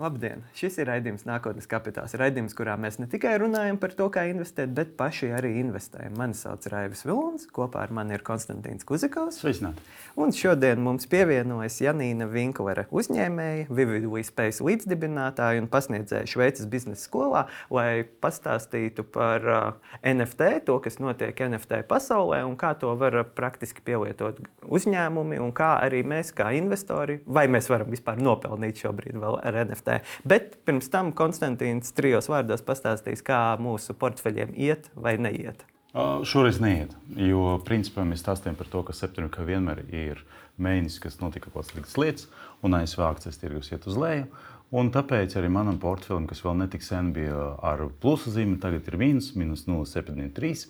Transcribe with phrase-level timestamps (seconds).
[0.00, 0.40] Labdien!
[0.56, 2.14] Šis ir raidījums Nākotnes kapitāls.
[2.16, 6.14] Raidījums, kurā mēs ne tikai runājam par to, kā investēt, bet paši arī investējam.
[6.16, 9.42] Mani sauc Raivis Vilons, kopā ar mani ir Konstantīns Kuzikovs.
[9.42, 9.84] Sveicināti!
[10.16, 17.44] Un šodien mums pievienojas Janīna Vinklere, uzņēmēja, Vividu Space līdzdibinātāja un pasniedzēja Šveices biznesa skolā,
[17.68, 23.84] lai pastāstītu par uh, NFT, to, kas notiek NFT pasaulē un kā to var praktiski
[23.84, 29.40] pielietot uzņēmumi un kā arī mēs, kā investori, vai mēs varam vispār nopelnīt šobrīd vēl
[29.44, 29.89] ar NFT.
[30.28, 35.66] Bet pirms tam Konstantīns trijos vārdos pastāstīs, kā mūsu portfeļiem iet vai neiet.
[35.90, 40.20] Šoreiz neiet, jo principā mēs stāstījām par to, ka septembrī vienmēr ir
[40.60, 42.28] mēnesis, kas notika kaut kādas sliktas lietas,
[42.62, 44.28] un ASV akcijas tirgus iet uz leju.
[44.70, 49.00] Un tāpēc arī manam portfelim, kas vēl netik sen bija ar plusu zīmi, tagad ir
[49.00, 50.68] mīnus, minus 0,73.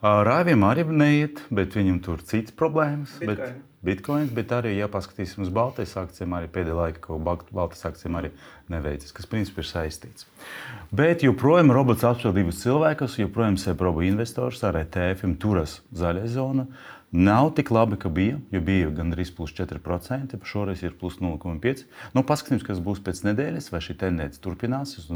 [0.00, 3.18] Rāviem arī neiet, bet viņam tur ir citas problēmas.
[3.20, 3.60] Bitcoin.
[3.60, 7.16] Bet, Bitcoins, bet arī, ja paskatīsim uz Baltijas akcijiem, arī pēdējā laikā kā
[7.48, 8.30] Baltijas akcijiem arī
[8.68, 10.26] neveicas, kas principā ir saistīts.
[10.92, 16.66] Bet joprojām robots apšauba divus cilvēkus, joprojām sev probu investors ar ETF turas zaļā zona.
[17.10, 21.88] Nav tik labi, kā bija, jo bija gandrīz plus 4%, šoreiz ir plus 0,5%.
[22.14, 25.08] Nu, paskatīsimies, kas būs pēc nedēļas, vai šī tendence turpināsies.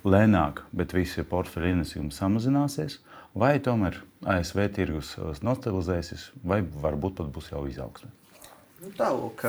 [0.00, 3.02] Lēnāk, bet visi portfeļu ienesījumi samazināsies
[3.34, 8.10] vai tomēr ASV tirgus uh, nostabilizēsies, vai varbūt pat būs jau izaugsme.
[8.80, 9.42] Nu, Tālāk,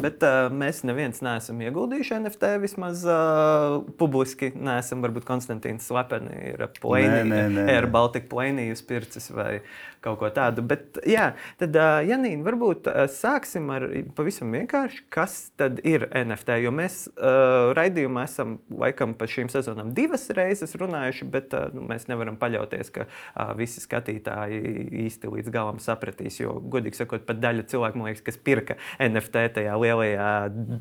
[0.00, 2.54] bet uh, mēs neviens neesam ieguldījuši NFT.
[2.62, 5.02] Vismaz uh, publiski neesam.
[5.04, 9.58] Varbūt Konstantīns slepeni ir plēnījis, Air Baltica plēnījis pircis vai
[10.06, 10.64] kaut ko tādu.
[10.64, 13.84] Bet, jā, tad, uh, Janīna, varbūt uh, sāksim ar
[14.16, 16.56] pavisam vienkārši, kas tad ir NFT.
[16.64, 21.84] Jo mēs uh, raidījumā esam laikam pa šīm sezonām divas reizes runājuši, bet uh, nu,
[21.90, 26.40] mēs nevaram paļauties, ka uh, visi skatītāji īsti līdz galam sapratīs.
[26.40, 30.30] Jo, godīgi sakot, pat daļa cilvēku, man liekas, kas pirka NFT tajā lielajā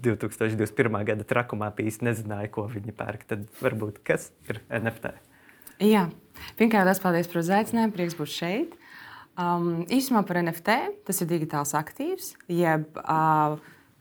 [0.05, 0.99] 2021.
[1.09, 3.27] gada trakumā, īsti nezināja, ko viņi pērk.
[3.31, 5.15] Tad varbūt kas ir NFT?
[5.83, 6.07] Jā,
[6.59, 7.95] pirmkārt, liels paldies par uzaicinājumu.
[7.95, 8.75] Prieks būt šeit.
[9.35, 10.75] Um, īsumā par NFT
[11.07, 13.57] tas ir digitāls aktīvs, jeb uh,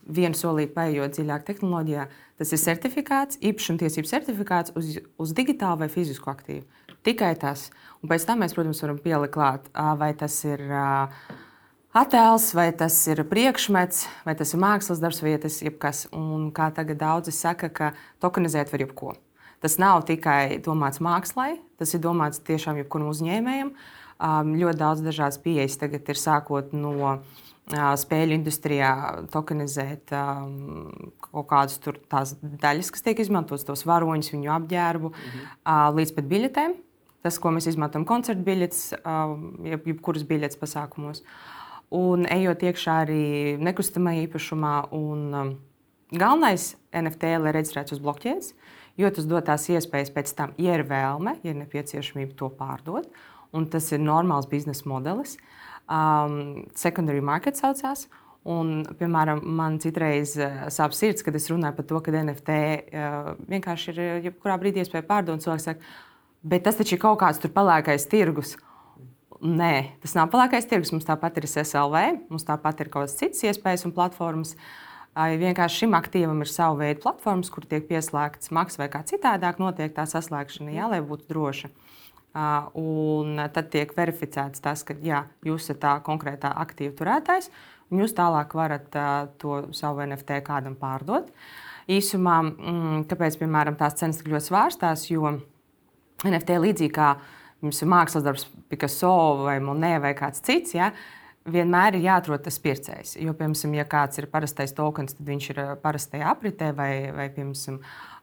[0.07, 2.05] vienu solīti paiet dziļāk tehnoloģijā.
[2.39, 6.63] Tas ir certifikāts, īpašumtiesību certifikāts uz, uz digitālu vai fizisku aktīvu.
[7.05, 7.67] Tikai tas.
[8.03, 10.63] Un pēc tam mēs, protams, varam pielikt klāt, uh, vai tas ir.
[10.71, 11.43] Uh,
[11.95, 16.05] attēls, vai tas ir priekšmets, vai tas ir mākslas darbs, vai tas ir jebkas.
[16.15, 19.15] Un kā tagad daudzi saka, ka tokenizēt var jebko.
[19.65, 23.73] Tas nav tikai domāts mākslai, tas ir domāts tiešām jebkuram uzņēmējam.
[24.25, 27.41] Um, ļoti daudz dažādas pieejas tagad ir sākot no uh,
[27.99, 28.91] spēļu industrijā
[29.33, 35.49] tokenizēt um, kaut kādas tās daļas, kas tiek izmantotas, tos varoņus, viņu apģērbu, mhm.
[35.63, 36.79] uh, līdz pat biļetēm.
[37.25, 39.35] Tas, ko mēs izmantojam, koncertu biļetes, uh,
[39.65, 41.23] jeb, jebkuras biļetes pasākumos.
[41.25, 41.55] Uh,
[41.95, 43.25] un ejot iekšā arī
[43.63, 44.75] nekustamā īpašumā.
[44.97, 45.53] Un, um,
[46.15, 48.51] galvenais NFT ir reģistrēts uz bloķēdes,
[49.01, 53.09] jo tas dod tās iespējas pēc tam, ja ir vēlme, ja ir nepieciešamība to pārdot.
[53.55, 55.37] Un tas ir normāls biznesa modelis.
[55.85, 58.09] Um, secondary market saucās.
[58.45, 63.31] Un, piemēram, man citreiz uh, sāp sirds, kad es runāju par to, ka NFT uh,
[63.49, 65.41] vienkārši ir uh, jebkurā brīdī iespēja pārdot.
[65.45, 65.95] Cilvēks saka,
[66.45, 68.57] bet tas taču ir kaut kāds palēkais tirgus.
[69.45, 70.91] Nē, tas nav pelēkais tirgus.
[70.95, 72.01] Mums tāpat ir SLV,
[72.33, 74.55] mums tāpat ir kaut kādas citas iespējas un platformas.
[75.15, 79.93] Vienkārši šim aktīvam ir sava veida platformas, kur tiek pieslēgts maks vai kā citādāk notiek
[79.95, 81.71] tā saslēgšana, jā, lai būtu droša.
[82.81, 87.53] Un tad tiek verificēts tas, ka jā, jūs esat tā konkrētā aktīva turētājs,
[87.93, 88.89] un jūs tālāk varat
[89.39, 91.29] to savu NFT kādam pārdot.
[91.85, 95.37] Īsumā, mm, kāpēc piemēram, tās cenas tik ļoti svārstās, jo
[96.25, 97.15] NFT līdzīgi kā
[97.65, 100.77] jums ir mākslas darbs, Picasso vai Monē vai kāds cits.
[100.77, 100.93] Ja?
[101.45, 103.19] Vienmēr ir jāatrod tas pircējs.
[103.21, 107.29] Jo, piemēram, ja kāds ir parastais tokens, tad viņš ir uh, parastajā apritē vai, vai
[107.35, 107.81] piemēram,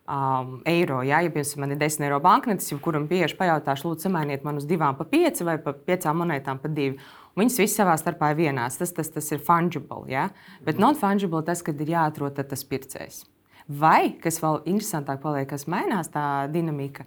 [0.09, 1.01] um, eiro.
[1.05, 4.65] Ja, ja piemēram, man ir 10 eiro banknotes, kuram bieži pajautāšu, lūdzu, samainiet man uz
[4.69, 6.97] divām pa pieci vai pa piecām monētām pa divi.
[7.37, 8.79] Viņas visas savā starpā ir vienādas.
[8.81, 10.03] Tas, tas, tas ir fungible.
[10.11, 10.29] Ja?
[10.65, 13.23] Bet non-fungible tas, kad ir jāatrod tas pircējs.
[13.71, 17.05] Vai, kas vēl interesantāk paliek, kas mainās tā dinamika,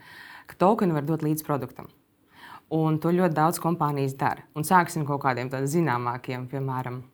[0.48, 1.90] ka tokenu var dot līdz produktam.
[2.74, 4.42] Un to ļoti daudz kompānijas dara.
[4.58, 7.04] Un sāksim kaut kādiem tādiem zināmākiem, piemēram,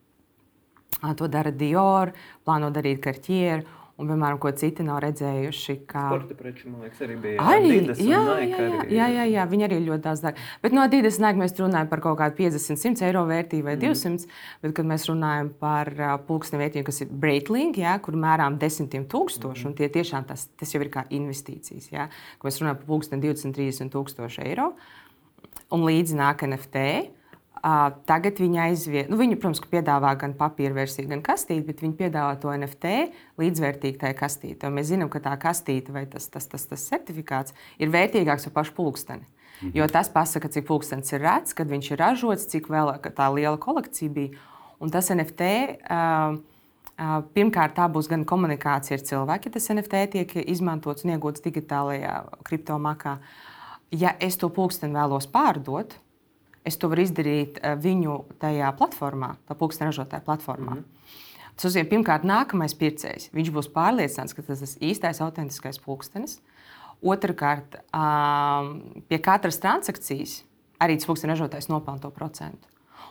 [1.17, 2.15] to dara Dior,
[2.45, 3.67] plāno darīt Cartier.
[4.01, 5.73] Un, piemēram, ko citi nav redzējuši.
[5.85, 6.07] Kā...
[6.07, 9.77] Sporta preču, man liekas, arī bija arī, jā, jā, jā, jā, jā, jā, viņi arī
[9.83, 10.45] ļoti daudz dara.
[10.63, 14.25] Bet no Adidas Nike mēs runājam par kaut kādu 50, 100 eiro vērtību vai 200.
[14.25, 14.39] Mm.
[14.63, 19.05] Bet, kad mēs runājam par uh, pulksteni vērtību, kas ir Breitling, jā, kur mērām desmitiem
[19.11, 19.69] tūkstoši, mm.
[19.69, 21.91] un tie tiešām tas, tas jau ir kā investīcijas.
[21.93, 22.09] Jā,
[22.39, 24.71] kad mēs runājam par pulksteni 20, 30 tūkstoši eiro.
[24.71, 25.00] Uh,
[25.71, 26.85] un līdzi nāk NFT.
[27.61, 31.93] Uh, tagad viņi aizviet, nu, viņi, protams, piedāvā gan papīra versiju, gan kastīti, bet viņi
[31.99, 32.93] piedāvā to NFT
[33.37, 34.71] līdzvērtīgi tajā kastītē.
[34.73, 38.73] Mēs zinām, ka tā kastīte vai tas, tas, tas, tas certifikāts ir vērtīgāks par pašu
[38.79, 39.29] pulksteni.
[39.61, 39.75] Mhm.
[39.77, 43.61] Jo tas pasaka, cik pulkstenis ir rēts, kad viņš ir ražots, cik vēl tā liela
[43.61, 44.47] kolekcija bija.
[44.81, 45.51] Un tas NFT.
[45.85, 46.41] Uh,
[47.33, 52.11] Pirmkārt, tā būs gan komunikācija ar cilvēku, ja tas NFT tiek izmantots un iegūts digitālajā
[52.45, 53.15] kriptomakā.
[53.91, 55.97] Ja es to pulksteni vēlos pārdot,
[56.67, 60.77] es to varu izdarīt viņu tajā platformā, tā pulksteņa ražotāja platformā.
[60.77, 61.17] Mm -hmm.
[61.55, 63.29] Tas nozīmē, pirmkārt, nākamais pircējs.
[63.33, 66.39] Viņš būs pārliecināts, ka tas ir īstais, autentiskais pulkstenis.
[67.01, 67.75] Otrakārt,
[69.07, 70.43] pie katras transakcijas
[70.79, 72.67] arī tas pulksteņa ražotājs nopelna to procentu.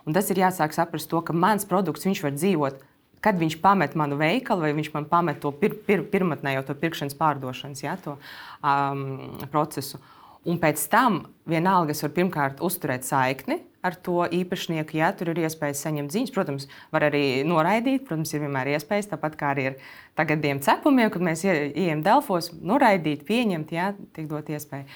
[0.06, 2.81] Un tas ir jāsāk saprast, to, ka mans produkts var dzīvot
[3.21, 7.17] kad viņš pamet manu veikalu, vai viņš man pamet to pir, pir, pirmotnējo to pirkšanas,
[7.19, 8.17] pārdošanas ja, to,
[8.65, 10.00] um, procesu.
[10.48, 15.42] Un pēc tam vienalga es varu pirmkārt uzturēt saikni ar to īpašnieku, ja tur ir
[15.44, 16.32] iespējas saņemt ziņas.
[16.34, 19.78] Protams, var arī noraidīt, protams, ir vienmēr iespējas, tāpat kā arī ar
[20.20, 24.88] tagadiem cepumiem, kad mēs ejam Delfos, noraidīt, pieņemt, ja tiek dot iespēju.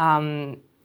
[0.00, 0.28] Um,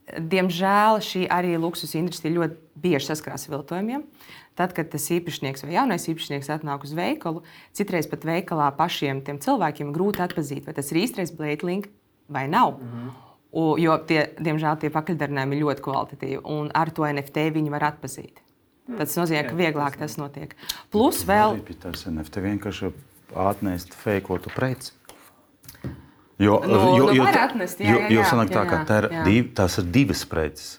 [0.05, 4.07] diemžēl šī arī luksus industrija ļoti bieži saskarās ar viltojumiem.
[4.55, 7.43] Tad, kad tas īpašnieks vai jaunais īpašnieks atnāk uz veikalu,
[7.75, 11.91] citreiz pat veikalā pašiem cilvēkiem grūti atpazīt, vai tas ir īstais blēdlings
[12.31, 12.79] vai nav.
[12.79, 13.24] Mm -hmm.
[13.55, 17.87] U, jo, tie, diemžēl, tie pakaļdarinājumi ir ļoti kvalitatīvi, un ar to NFT viņi var
[17.93, 18.41] atpazīt.
[18.89, 18.99] Mm.
[18.99, 20.53] Tas nozīmē, ka vieglāk tas notiek.
[20.93, 21.61] Plus vēl.
[21.81, 22.91] Tas NFT vienkārši
[23.45, 24.91] atnest feikotu preci.
[26.35, 28.79] Jo, nu, jo, nu, jo, atnest, jā, jā, jā, jo, jo sanāk tā, jā, ka
[28.83, 29.21] tā ir jā.
[29.23, 30.73] div, tās ir divas preces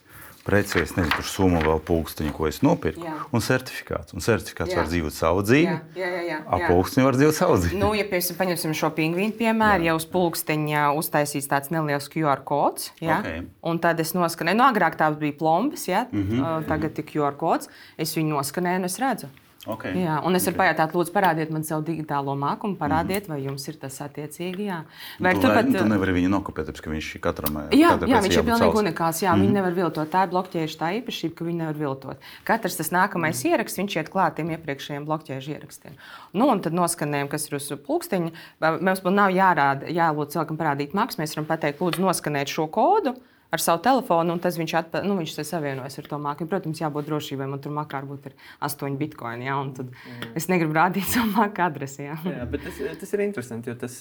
[0.46, 3.14] preci, es nezinu, par summu vēl pulksteņu, ko es nopirku, jā.
[3.34, 4.14] un certifikāts.
[4.16, 4.78] Un certifikāts jā.
[4.80, 5.72] var dzīvot savu dzīvi.
[5.72, 6.22] Jā, jā, jā.
[6.30, 6.38] jā.
[6.46, 7.80] A pulksteņi var dzīvot savu dzīvi.
[7.82, 12.92] Nu, ja piemēram, paņemsim šo pingvīnu piemēru, ja uz pulksteņa uztaisīs tāds neliels QR kods,
[13.02, 13.42] ja, okay.
[13.66, 16.68] un tad es noskanēju, nu, agrāk tās bija plombas, ja, mm -hmm.
[16.70, 19.32] tagad ir QR kods, es viņu noskanēju un es redzu.
[19.66, 19.96] Okay.
[19.98, 20.60] Jā, un es varu okay.
[20.62, 23.32] pajautāt, lūdzu, parādiet man savu digitālo mākumu, parādiet, mm.
[23.32, 24.68] vai jums ir tas attiecīgi.
[24.68, 24.78] Jā,
[25.22, 27.58] vai tu, turpat, tu nevari viņu nokopēt, tāpēc ka viņš ir katram.
[27.74, 29.22] Jā, jā viņš ir pilnīgi unikāls.
[29.24, 29.44] Jā, mm.
[29.44, 30.10] viņi nevar viltot.
[30.12, 32.26] Tā ir blokķēža tā īpašība, ka viņi nevar viltot.
[32.46, 33.52] Katrs tas nākamais mm.
[33.52, 35.96] ieraksts, viņš iet klāt tiem iepriekšējiem blokķēža ierakstiem.
[36.36, 38.34] Nu, un tad noskanējam, kas ir uz pulksteņa.
[38.78, 41.22] Mums nav jārāda, jālūdz cilvēkam parādīt maksu.
[41.22, 43.18] Mēs varam pateikt, lūdzu, noskanēt šo kodu
[43.50, 46.48] ar savu telefonu, un tas viņš, atpa, nu, viņš savienojas ar to māku.
[46.50, 47.48] Protams, jābūt drošībai.
[47.50, 48.34] Man tur makā varbūt ir
[48.66, 50.34] 8 bitkoini, ja, un tad mm.
[50.38, 52.04] es negribu rādīt savu māku adresi.
[52.06, 52.16] Ja.
[52.26, 53.98] Jā, bet tas, tas ir interesanti, jo tas,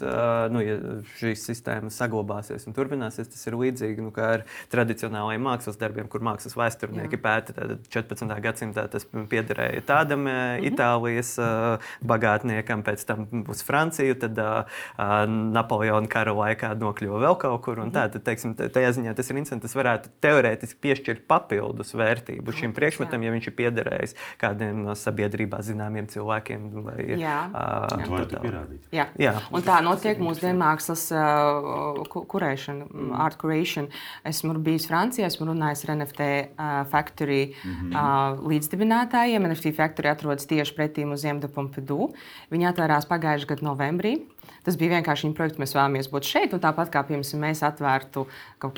[0.53, 0.77] nu, ja
[1.19, 6.57] šīs sistēmas saglabāsies un turpināsies, tas ir līdzīgi nu, ar tradicionālajiem mākslas darbiem, kur mākslas
[6.57, 7.23] vēsturnieki Jā.
[7.25, 7.69] pēta.
[7.95, 8.35] 14.
[8.43, 10.65] gadsimtā tas piederēja tādam mm -hmm.
[10.71, 11.35] Itālijas
[12.01, 14.39] bagātniekam, pēc tam uz Franciju, tad
[15.27, 17.81] Napoleona kara laikā nokļuva vēl kaut kur.
[17.95, 19.65] Tā, tad, teiksim, tajā ziņā tas ir interesanti.
[19.67, 25.61] Tas varētu teorētiski piešķirt papildus vērtību šim priekšmetam, ja viņš ir piederējis kādiem no sabiedrībā
[25.65, 26.67] zināmiem cilvēkiem.
[26.85, 28.21] Vai, jā, uh, jā.
[28.31, 28.87] tā pierādīt.
[28.95, 29.07] Jā.
[29.21, 29.35] Jā.
[29.55, 33.13] Un tā notiek mūsdienu mākslas uh, kurēšana, mm.
[33.25, 33.89] art curation.
[34.27, 37.91] Esmu bijis Francijā, esmu runājis ar NFT uh, Factory mm -hmm.
[37.95, 39.47] uh, līdzdibinātājiem.
[39.49, 42.13] NFT Factory atrodas tieši pretī muzeja de Pompidou.
[42.51, 44.15] Viņi atvērās pagājušā gada novembrī.
[44.65, 46.55] Tas bija vienkārši viņa projekts, mēs vēlamies būt šeit.
[46.63, 48.25] Tāpat kā piemēram, mēs atvērtu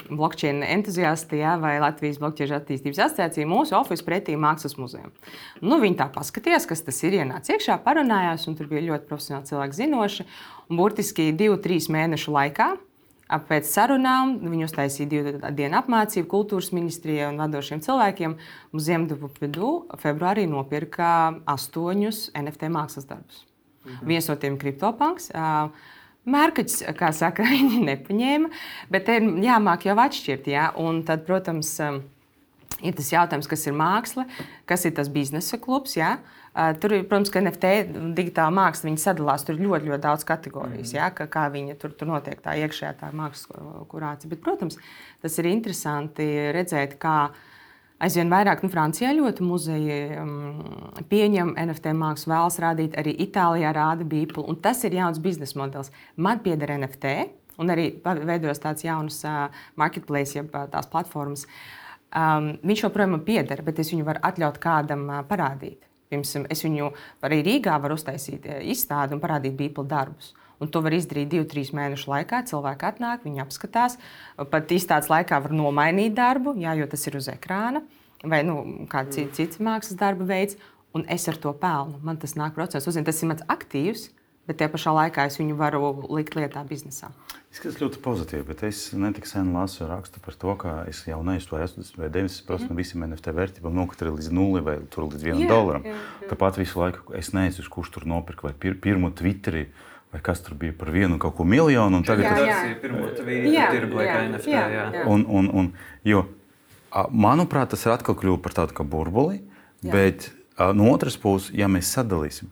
[0.10, 5.14] blockchain entuziasti ja, vai Latvijas blockchain attīstības asociāciju, mūsu oficiālu pretī Mākslas muzejam.
[5.62, 9.52] Nu, viņi tā paskatījās, kas tas ir, ienāca iekšā, parunājās, un tur bija ļoti profesionāli
[9.52, 10.28] cilvēki zinoši.
[10.68, 12.74] Burtiski divu, trīs mēnešu laikā
[13.28, 18.38] Pēc sarunām viņi uztaisīja divu dienu apmācību kultūras ministrijai un vadošiem cilvēkiem.
[18.72, 21.10] Ziemdevu februārī nopirka
[21.58, 23.44] astoņus NFT mākslas darbus.
[23.88, 24.08] Mhm.
[24.12, 25.32] Viens no tiem ir kriptopanks.
[26.28, 28.52] Mērķis, kā saka, viņi nepaņēma,
[28.92, 30.50] bet te ir jāmāk jau atšķirt.
[30.52, 30.70] Jā?
[30.84, 31.78] Un tad, protams,
[32.84, 34.28] ir tas jautājums, kas ir māksla,
[34.70, 35.96] kas ir tas biznesa klubs.
[35.98, 36.18] Jā?
[36.82, 37.72] Tur ir, protams, ka NFT
[38.18, 39.46] digitāla māksla sadalās.
[39.46, 40.98] Tur ļoti, ļoti daudz kategorijas, mm.
[40.98, 43.52] ja, kā, kā viņa tur, tur notiek, tā iekšējā tā mākslas
[43.92, 44.32] kurācija.
[44.34, 44.80] Bet, protams,
[45.22, 46.26] tas ir interesanti
[46.58, 47.30] redzēt, kā
[47.98, 50.60] Aizvien vairāk nu, Francijā ļoti muzeji um,
[51.10, 54.54] pieņem NFT mākslu, vēlas rādīt, arī Itālijā rāda Bībeli.
[54.62, 55.90] Tas ir jauns biznesa modelis.
[56.16, 57.16] Man pieder NFT,
[57.58, 59.48] un arī veidojas tāds jauns uh,
[59.82, 61.48] marketplace, jeb uh, tās platformas.
[62.14, 65.82] Um, viņš joprojām man pieder, bet es viņu varu atļaut kādam uh, parādīt.
[66.08, 66.92] Piemēram, es viņu
[67.26, 70.36] arī Rīgā varu uztaisīt izstādi un parādīt Bībeli darbus.
[70.60, 72.42] Un to var izdarīt divu, trīs mēnešu laikā.
[72.50, 74.00] Cilvēki atnāk, viņi apskatās.
[74.38, 77.84] Pat izstādes laikā var nomainīt darbu, jā, jo tas ir uz ekrāna
[78.26, 80.58] vai nu, kāds cits, cits mākslas darba veids.
[80.96, 82.00] Un es ar to pelnu.
[82.02, 82.88] Man tas nāk procesā.
[82.90, 84.08] Uzzinu, tas ir mans aktīvs,
[84.48, 87.12] bet tie pašā laikā es viņu varu likt lietā biznesā.
[87.52, 91.60] Izskatās ļoti pozitīvi, bet es netik sen lasu rakstu par to, ka es jau neiztuvu
[91.60, 92.70] 80 vai 90% mm -hmm.
[92.70, 95.84] no visiem NFT vērtībām nokrita līdz nulli vai līdz vienam yeah, dolāram.
[95.86, 96.32] Yeah, yeah.
[96.32, 99.68] Tāpat visu laiku es nezinu, kurš tur nopirka vai pir pirmo Twitterī.
[100.12, 102.00] Vai kas tur bija par vienu kaut ko miljonu?
[102.08, 102.76] Tagad jā, tas ir
[104.08, 104.54] kā NFT.
[104.54, 105.06] Jā, jā.
[105.06, 105.72] Un, un, un,
[106.08, 106.24] jo,
[107.12, 109.42] manuprāt, tas ir atkal kļuvis par tādu kā burbuli.
[109.84, 109.92] Jā.
[109.92, 110.30] Bet
[110.78, 112.50] no otras puses, ja mēs sadalīsim,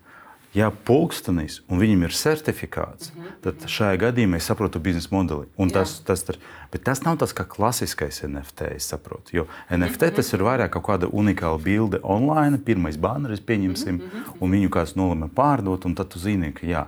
[0.55, 3.31] ja pulkstenis un viņam ir certifikāts, mm -hmm.
[3.43, 5.47] tad šajā gadījumā es saprotu biznesa modeli.
[5.73, 6.37] Tas, tas, tas,
[6.71, 8.61] bet tas nav tas kā klasiskais NFT.
[8.79, 10.15] Saprotu, jo NFT mm -hmm.
[10.15, 14.37] tas ir vairāk kaut kāda unikāla bilde online, pirmais baneris pieņemsim, mm -hmm.
[14.39, 16.85] un viņu kāds nolēma pārdot, un tad tu zini, ka jā.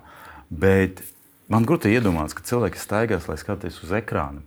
[0.50, 1.02] Bet
[1.52, 4.44] man grūti iedomāties, ka cilvēki staigās, lai skatītos uz ekrānu.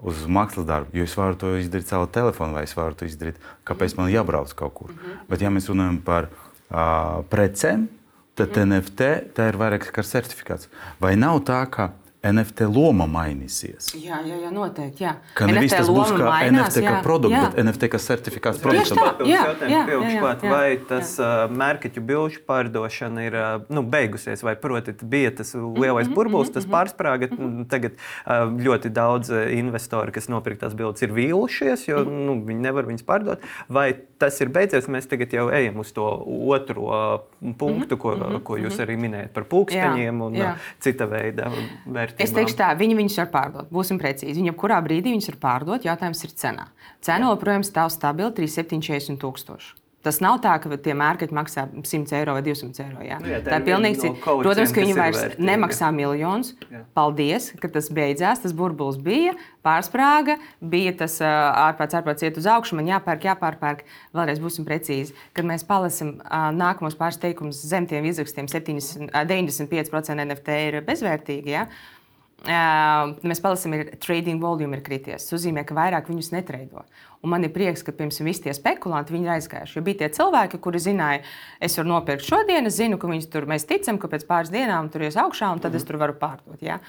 [0.00, 3.36] Uz mākslas darbu, jo es varu to izdarīt caur telefonu, vai es varu to izdarīt,
[3.68, 4.92] kāpēc man jābrauc kaut kur.
[4.92, 5.26] Mm -hmm.
[5.28, 7.88] Bet, ja mēs runājam par uh, precēm,
[8.34, 8.68] tad mm.
[8.68, 9.00] NFT
[9.36, 10.68] tā ir vairāk kā certifikāts.
[11.00, 11.90] Vai nav tā, ka
[12.20, 13.94] NFT loma mainīsies.
[13.96, 15.04] Jā, jā, jā noteikti.
[15.06, 15.14] Jā.
[15.38, 18.82] Ka nevis tas būs kā mainās, NFT kā produkts, bet NFT kā certifikāts jā,
[19.24, 24.92] jā, jā, jā, vai tas uh, mērķu bilžu pārdošana ir uh, nu, beigusies, vai proti
[25.00, 27.30] bija tas lielais mm -hmm, burbulis, tas pārsprāga.
[27.30, 27.68] Mm -hmm.
[27.72, 32.26] Tagad uh, ļoti daudz investori, kas nopirka tās bildes, ir vīlušies, jo mm -hmm.
[32.26, 33.38] nu, viņi nevar viņas pārdot.
[33.68, 37.20] Vai tas ir beidzies, mēs tagad jau ejam uz to otro uh,
[37.58, 38.42] punktu, ko, mm -hmm.
[38.42, 40.54] ko jūs arī minējat par pulksteņiem un jā.
[40.80, 41.50] cita veida
[41.86, 42.26] vērtībām vērtībām.
[42.26, 43.70] Es teikšu tā, viņi viņus var pārdot.
[43.72, 44.36] Būsim precīzi.
[44.38, 45.86] Viņi jebkurā brīdī viņus var pārdot.
[45.88, 46.70] Jautājums ir cenā.
[47.04, 49.76] Cena joprojām stāv stabili 3740 tūkstoši.
[50.00, 53.02] Tas nav tā, ka tie mērķi maksā 100 eiro vai 200 eiro.
[53.04, 53.18] Jā.
[53.20, 54.14] Nu, jā, tā, ir pilnīgi cita.
[54.16, 55.44] No Protams, ka viņi vairs vērtīgi.
[55.44, 56.54] nemaksā miljonus.
[56.72, 56.80] Jā.
[56.96, 58.40] Paldies, ka tas beidzās.
[58.40, 59.34] Tas burbulis bija,
[59.66, 62.80] pārsprāga, bija tas ārpēc, ārpēc iet uz augšu.
[62.80, 63.84] Man jāpērk, jāpārpērk.
[64.16, 65.12] Vēlreiz būsim precīzi.
[65.36, 66.16] Kad mēs palasam
[66.56, 71.58] nākamos pāris teikumus zem tiem izrakstiem, 70, 95% NFT ir bezvērtīgi.
[71.58, 71.68] Jā.
[71.68, 71.99] Uh,
[72.46, 75.26] mēs palasām, ka trading volume ir krities.
[75.26, 76.86] Tas nozīmē, ka vairāk viņus netreido.
[77.20, 79.76] Un man ir prieks, ka pirms visi tie spekulanti ir aizgājuši.
[79.76, 81.20] Jo bija tie cilvēki, kuri zināja,
[81.60, 84.88] es varu nopirkt šodien, es zinu, ka viņus tur mēs ticam, ka pēc pāris dienām
[84.88, 85.90] tur ies augšā, un tad es mhm.
[85.90, 86.62] tur varu pārdot.
[86.64, 86.80] Ja?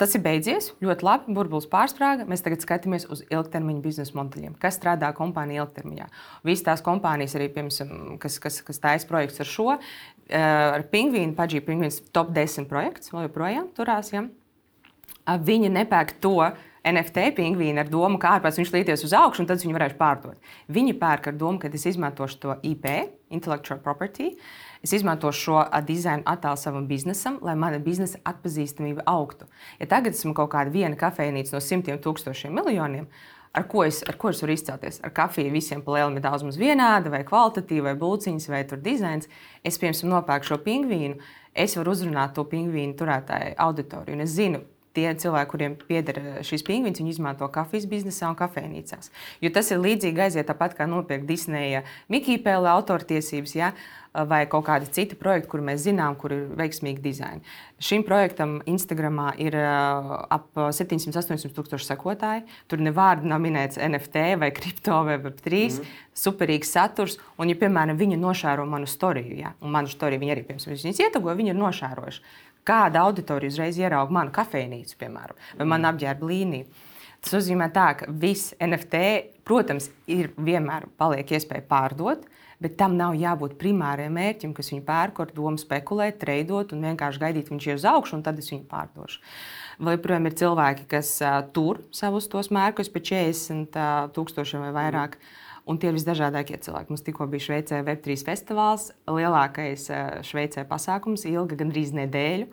[0.00, 1.34] Tas ir beidzies, ļoti labi.
[1.36, 2.24] Burbulis pārsprāga.
[2.24, 6.06] Mēs tagad skatāmies uz ilgtermiņa biznesa modeļiem, kas strādā kompānijā ilgtermiņā.
[6.48, 9.74] Visas tās kompānijas, arī, piemēram, kas, kas, kas taisa projekts ar šo,
[10.32, 14.12] ar Pingvīnu, Paģī Pingvīns top 10 projekts, vēl joprojām turās.
[14.14, 14.24] Ja?
[15.26, 16.38] Viņi nepērk to
[16.86, 20.38] NFT pingvīnu ar domu, ka ārpus viņš līties uz augšu, un tad viņi varēs pārdot.
[20.70, 22.86] Viņi pērk ar domu, ka es izmantošu to IP,
[23.34, 24.36] intellectual property.
[24.86, 29.48] Es izmantošu šo dizainu attēlu savam biznesam, lai mana biznesa atpazīstamība augtu.
[29.80, 33.08] Ja tagad esmu kaut kāda viena kafejnīca no simtiem tūkstošiem miljoniem,
[33.56, 35.00] ar ko es, ar ko es varu izcelties?
[35.04, 39.30] Ar kafiju visiem palēlim ir daudz maz vienāda, vai kvalitatīva, vai būciņas, vai tur dizains.
[39.64, 41.18] Es, piemēram, nopērku šo pingvīnu,
[41.56, 44.18] es varu uzrunāt to pingvīnu turētāju auditoriju.
[44.18, 44.62] Un es zinu,
[44.96, 49.12] tie cilvēki, kuriem pieder eh, šis pingvīns, viņi izmanto kafijas biznesā un kafejnīcās.
[49.44, 53.56] Jo tas ir līdzīgi aiziet tāpat kā nopirkt Disneja Mikija Pēle autortiesības.
[53.58, 53.76] Ja?
[54.16, 57.42] Vai kaut kādi citi projekti, kur mēs zinām, kur ir veiksmīgi dizaini.
[57.84, 62.46] Šim projektam Instagram ir uh, ap 700-800 tūkstoši sekotāji.
[62.64, 65.60] Tur nevārdu nav minēts NFT vai kripto vai Web3.
[65.66, 65.92] Mm.
[66.16, 67.18] Superīgs saturs.
[67.36, 69.52] Un, ja, piemēram, viņi nošāro manu storiju, ja?
[69.60, 72.24] un manu storiju viņi arī, piemēram, viņas ietegoja, viņi ir nošārojuši
[72.66, 76.82] kāda auditorija uzreiz ierauga manu kafejnīcu, piemēram, vai manu apģērbu līniju.
[77.24, 78.98] Tas nozīmē, tā, ka viss NFT,
[79.46, 82.26] protams, ir vienmēr paliek iespēja pārdot,
[82.62, 87.22] bet tam nav jābūt primārajam mērķim, kas viņu pērk ar domu spekulēt, treidot un vienkārši
[87.22, 89.24] gaidīt, viņš uz augšu, un tad es viņu pārdošu.
[89.82, 94.72] Vai joprojām ir cilvēki, kas uh, tur savus tos mērķus pēc 40 uh, tūkstošiem vai
[94.78, 95.18] vairāk.
[95.18, 96.92] Mm Un tie ir visdažādākie cilvēki.
[96.92, 102.46] Mums tikko bija Šveicē Web3 festivāls, lielākais eh, Šveicē pasākums, ilga gandrīz nedēļu.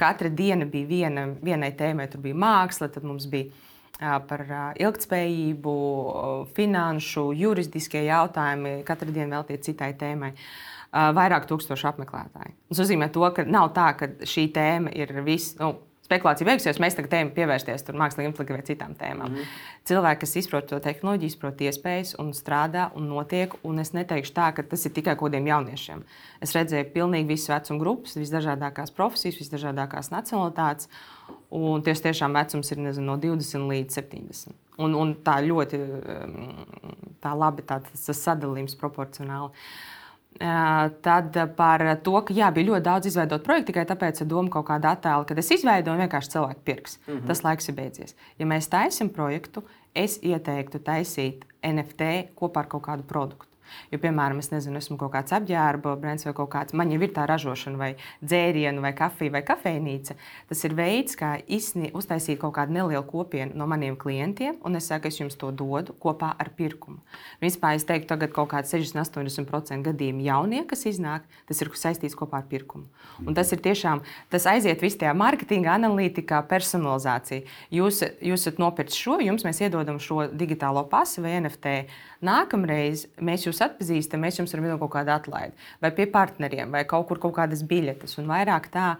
[0.00, 2.08] Katra diena bija viena, vienai tēmai.
[2.08, 3.52] Tur bija māksla, tad mums bija
[4.28, 4.42] par
[4.80, 5.74] ilgspējību,
[6.56, 8.78] finanšu, juridiskie jautājumi.
[8.86, 10.32] Katra diena veltīta citai tēmai.
[10.94, 12.54] Vairāk tūkstošu apmeklētāju.
[12.70, 15.56] Tas nozīmē, to, ka nav tā, ka šī tēma ir viss.
[15.58, 15.74] Nu,
[16.04, 19.32] spekulācija beigsies, mēs tagad ejam pievērsties mākslīgiem inteleektam vai citām tēmām.
[19.32, 19.54] Mm.
[19.88, 24.50] Cilvēki, kas izprot to tehnoloģiju, izprot iespējas un strādā un notiek, un es neteikšu tā,
[24.56, 26.04] ka tas ir tikai kaut kādiem jauniešiem.
[26.44, 30.92] Es redzēju pilnīgi visas vecuma grupas, visdažādākās profesijas, visdažādākās nacionalitātes,
[31.54, 34.54] un tieši tiešām vecums ir nezinu, no 20 līdz 70.
[34.84, 35.80] Un, un tā ļoti
[37.24, 39.54] tā labi tā, tas sadalījums proporcionāli.
[39.54, 39.92] Uh,
[40.38, 44.66] Tad par to, ka jā, bija ļoti daudz izveidot projektu tikai tāpēc, ka doma kaut
[44.66, 46.98] kāda attēla, kad es izveidoju, vienkārši cilvēki pirks.
[47.06, 47.26] Mm -hmm.
[47.26, 48.16] Tas laiks ir beidzies.
[48.38, 49.62] Ja mēs taisām projektu,
[49.94, 53.53] es ieteiktu taisīt NFT kopā ar kaut kādu produktu.
[53.92, 57.12] Jo, piemēram, es nezinu, esmu kaut kāds apģērba brands vai kaut kāds, man jau ir
[57.16, 57.90] tā ražošana, vai
[58.22, 60.16] dzērienu, vai kafija, vai kafejnīca.
[60.50, 64.88] Tas ir veids, kā izsni, uztaisīt kaut kādu nelielu kopienu no maniem klientiem, un es
[64.90, 67.00] saku, es jums to dodu kopā ar pirkumu.
[67.42, 72.42] Vispār es teiktu, tagad kaut kāds 60-80% gadījumu jaunie, kas iznāk, tas ir saistīts kopā
[72.42, 72.86] ar pirkumu.
[73.24, 74.02] Un tas ir tiešām,
[74.32, 77.44] tas aiziet viss tajā mārketinga, analītikā, personalizācijā.
[77.74, 81.74] Jūs, jūs esat nopircis šo, jums mēs iedodam šo digitālo pasu vai NFT.
[82.24, 86.84] Nākamreiz mēs jūs atpazīstam, mēs jums varam iedot kaut kādu atlaidi, vai pie partneriem, vai
[86.88, 88.18] kaut kur kaut kādas biļetes.
[88.22, 88.94] Un vairāk tā,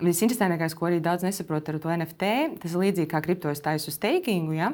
[0.00, 2.30] visinteresantākais, ko arī daudz nesaprot ar to NFT,
[2.62, 4.56] tas ir līdzīgi kā kriptojas taisa uz stakingu.
[4.56, 4.72] Ja?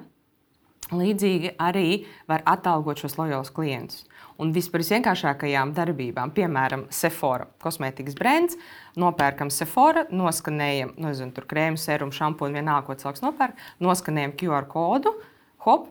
[0.94, 4.04] Līdzīgi arī var atalgot šos lojālus klientus.
[4.38, 8.58] Un vispār vienkāršākajām darbībām, piemēram, Sephora kosmētikas brands,
[9.00, 14.68] nopērkam Sephora, noskanējam, nu, nezinu, tur krēmu, serumu, šampūnu, vienalga, ko cilvēks nopērk, noskanējam QR
[14.70, 15.14] kodu,
[15.64, 15.88] hop,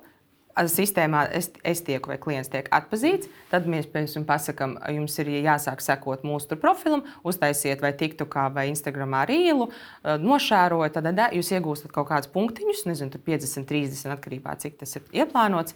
[0.56, 5.32] sistēmā es, es tieku vai klients tiek atpazīts, tad mēs pēc tam pasakām, jums ir
[5.44, 9.68] jāsāk sekot mūsu profilam, uztaisiet vai TikTokā vai Instagramā rīlu,
[10.04, 15.04] nošērojot, tad jūs iegūstat kaut kādus punktiņus, nezinu, 50, 30 atkarībā no cik tas ir
[15.24, 15.76] ieplānots.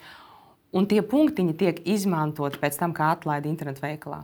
[0.72, 4.22] Un tie punktiņi tiek izmantoti pēc tam kā atlaide internetu veikalā.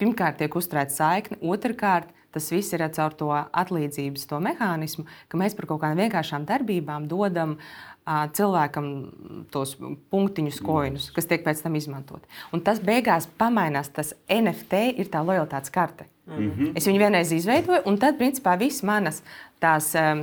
[0.00, 5.52] Pirmkārt, tiek uzturēta saikne, otrkārt, tas viss ir caur to atlīdzības to mehānismu, ka mēs
[5.54, 8.86] par kaut kādām vienkāršām darbībām dodam uh, cilvēkam
[9.54, 9.76] tos
[10.10, 12.24] punktiņus, koinus, kas tiek pēc tam izmantot.
[12.52, 13.92] Un tas beigās pamainās.
[13.94, 16.08] Tas NFT ir tā lojalitātes karte.
[16.26, 16.72] Mm -hmm.
[16.76, 19.22] Es viņu vienreiz izveidoju, un tad, principā, visas manas
[19.60, 20.20] tās um,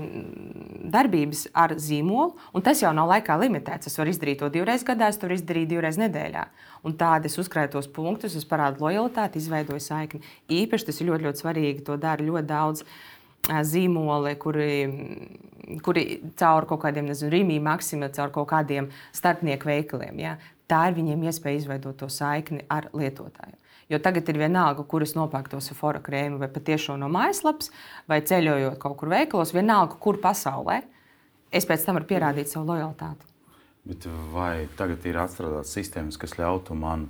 [0.92, 3.88] darbības ar zīmolu, un tas jau nav laikā limitēts.
[3.88, 6.46] Es varu izdarīt to divreiz gadā, es to varu izdarīt divreiz nedēļā.
[6.84, 10.22] Un tādi es uzkrāju tos punktus, es parādu lojalitāti, izveidoju saikni.
[10.50, 11.84] Īpaši tas ir ļoti, ļoti svarīgi.
[11.84, 12.84] To dara ļoti daudz
[13.48, 14.72] zīmoli, kuri,
[15.86, 16.06] kuri
[16.40, 20.20] caur kaut kādiem, nezinu, Rīgā, Maksima, caur kaut kādiem starpnieku veikaliem.
[20.22, 20.36] Ja?
[20.70, 23.56] Tā ir viņiem iespēja izveidot to saikni ar lietotāju.
[23.90, 27.72] Jo tagad ir vienalga, kur es nopērku to Sephora krēmu, vai patiešām no mājaslapas,
[28.10, 30.84] vai ceļojot kaut kur veikalos, vienalga, kur pasaulē.
[31.50, 33.26] Es pēc tam varu pierādīt savu lojalitāti.
[33.90, 37.08] Bet vai tagad ir atstrādāts sistēmas, kas ļautu man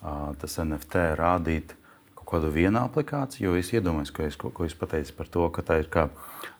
[0.00, 1.76] uh, tas NFT rādīt?
[2.26, 5.62] Kādu vienu aplikāciju, jo es iedomājos, ko, es, ko, ko jūs pateicāt par to, ka
[5.66, 6.08] tā ir kā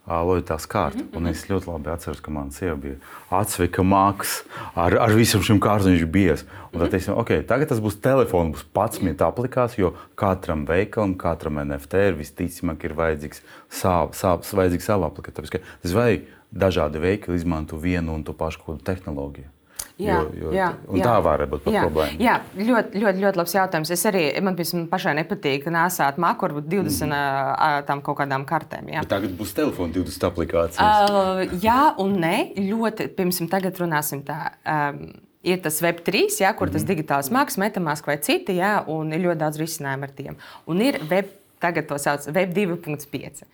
[0.07, 0.99] loģitātes kārta.
[0.99, 1.17] Mm -hmm.
[1.17, 2.95] Un es ļoti labi atceros, ka mana sieva bija
[3.31, 6.45] atsvika māksla ar, ar visam šim kārtam, viņš bija bies.
[6.73, 11.59] Un tad teiksim, ok, tagad tas būs telefons, būs 11 aplikācijas, jo katram veikalam, katram
[11.59, 15.61] NFT ir visticamāk ir vajadzīgs savu, savu, vajadzīgs savu aplikāciju.
[15.83, 19.56] Tas vai dažādi veikali izmanto vienu un to pašu tehnoloģiju.
[19.97, 21.05] Jā, jo, jo, jā, jā.
[21.07, 22.21] tā var būt jā, problēma.
[22.21, 23.93] Jā, ļoti, ļoti, ļoti labs jautājums.
[23.95, 24.59] Es arī man
[24.93, 27.87] pašai nepatīk nesāt māku, varbūt 20 mm.
[27.89, 28.91] tam kaut kādām kartēm.
[28.93, 29.07] Jā.
[29.07, 31.09] Bet tagad būs telefona 20 aplikācijas.
[31.09, 33.09] Uh, jā, un nē, ļoti.
[33.17, 34.37] Pirmsim, tagad runāsim tā.
[34.69, 35.07] Um,
[35.47, 36.93] ir tas Web3, ja, kur tas mm -hmm.
[36.93, 40.37] digitāls mākslinieks, metamask vai citi, ja, un ir ļoti daudz risinājumu ar tiem.
[40.67, 43.45] Un ir Web, tagad to sauc Web 2.5.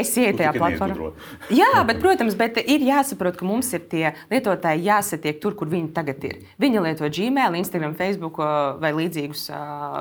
[0.00, 1.10] Es ieju tajā platformā.
[1.52, 5.92] Jā, bet, protams, bet ir jāsaprot, ka mums ir tie lietotāji jāsatiek tur, kur viņi
[5.96, 6.38] tagad ir.
[6.62, 8.40] Viņi lieto Gmail, Instagram, Facebook
[8.80, 9.48] vai līdzīgus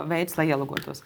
[0.07, 1.03] veidus, lai ielogotos.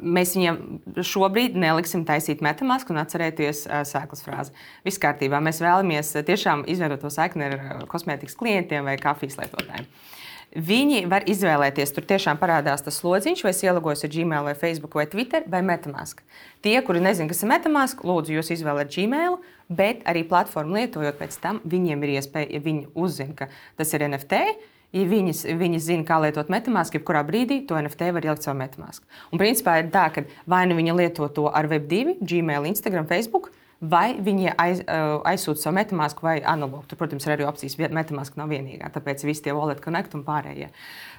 [0.00, 4.54] Mēs viņiem šobrīd neliksim taisīt metamasku un atcerēties sēklas frāzi.
[4.86, 5.42] Viss kārtībā.
[5.42, 9.90] Mēs vēlamies tiešām izveidot to saikni ar kosmētikas klientiem vai kafijas lietotājiem.
[9.90, 10.20] Uh,
[10.50, 15.04] Viņi var izvēlēties, tur tiešām parādās tas slodziņš, vai ielagos ar Gmail, vai Facebook, vai
[15.06, 16.24] Twitter, vai Metamask.
[16.64, 19.38] Tie, kuri nezina, kas ir Metamask, lūdzu, jūs izvēlēt Gmail,
[19.70, 24.08] bet arī platformu lietojot pēc tam, viņiem ir iespēja, ja viņi uzzina, ka tas ir
[24.08, 24.42] NFT.
[24.90, 29.06] Ja viņas, viņas zina, kā lietot metamāsku, jebkurā brīdī to NFT var ielikt savā metamāskā.
[29.30, 33.52] Un principā ir tā, ka vai nu viņi lieto to ar Web2, Gmail, Instagram, Facebook,
[33.80, 34.82] vai viņi aiz,
[35.28, 36.84] aizsūta savu metamāsku vai analogu.
[36.88, 40.24] Tur, protams, ir arī opcijas, ka metamāska nav vienīgā, tāpēc visi tie wallet connect un
[40.26, 40.68] pārējie.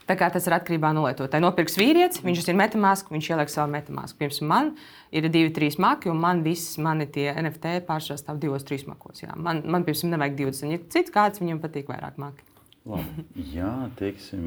[0.09, 1.43] Tā kā tas ir atkarībā no lietotāja.
[1.43, 4.17] Nopirks vīrietis, viņš ir metamāsku, viņš ieliek savu metamāsku.
[4.21, 4.73] Pirms man
[5.13, 9.23] ir divi, trīs maki, un man viss mani tie NFT pārsvarā stāv divos, trīs makos.
[9.23, 9.33] Jā.
[9.37, 10.73] Man, man pirms tam nevajag 20.
[10.73, 12.50] Ja cits kāds viņam patīk vairāk maki.
[12.89, 13.25] Labi.
[13.55, 14.41] Jā, teiksim,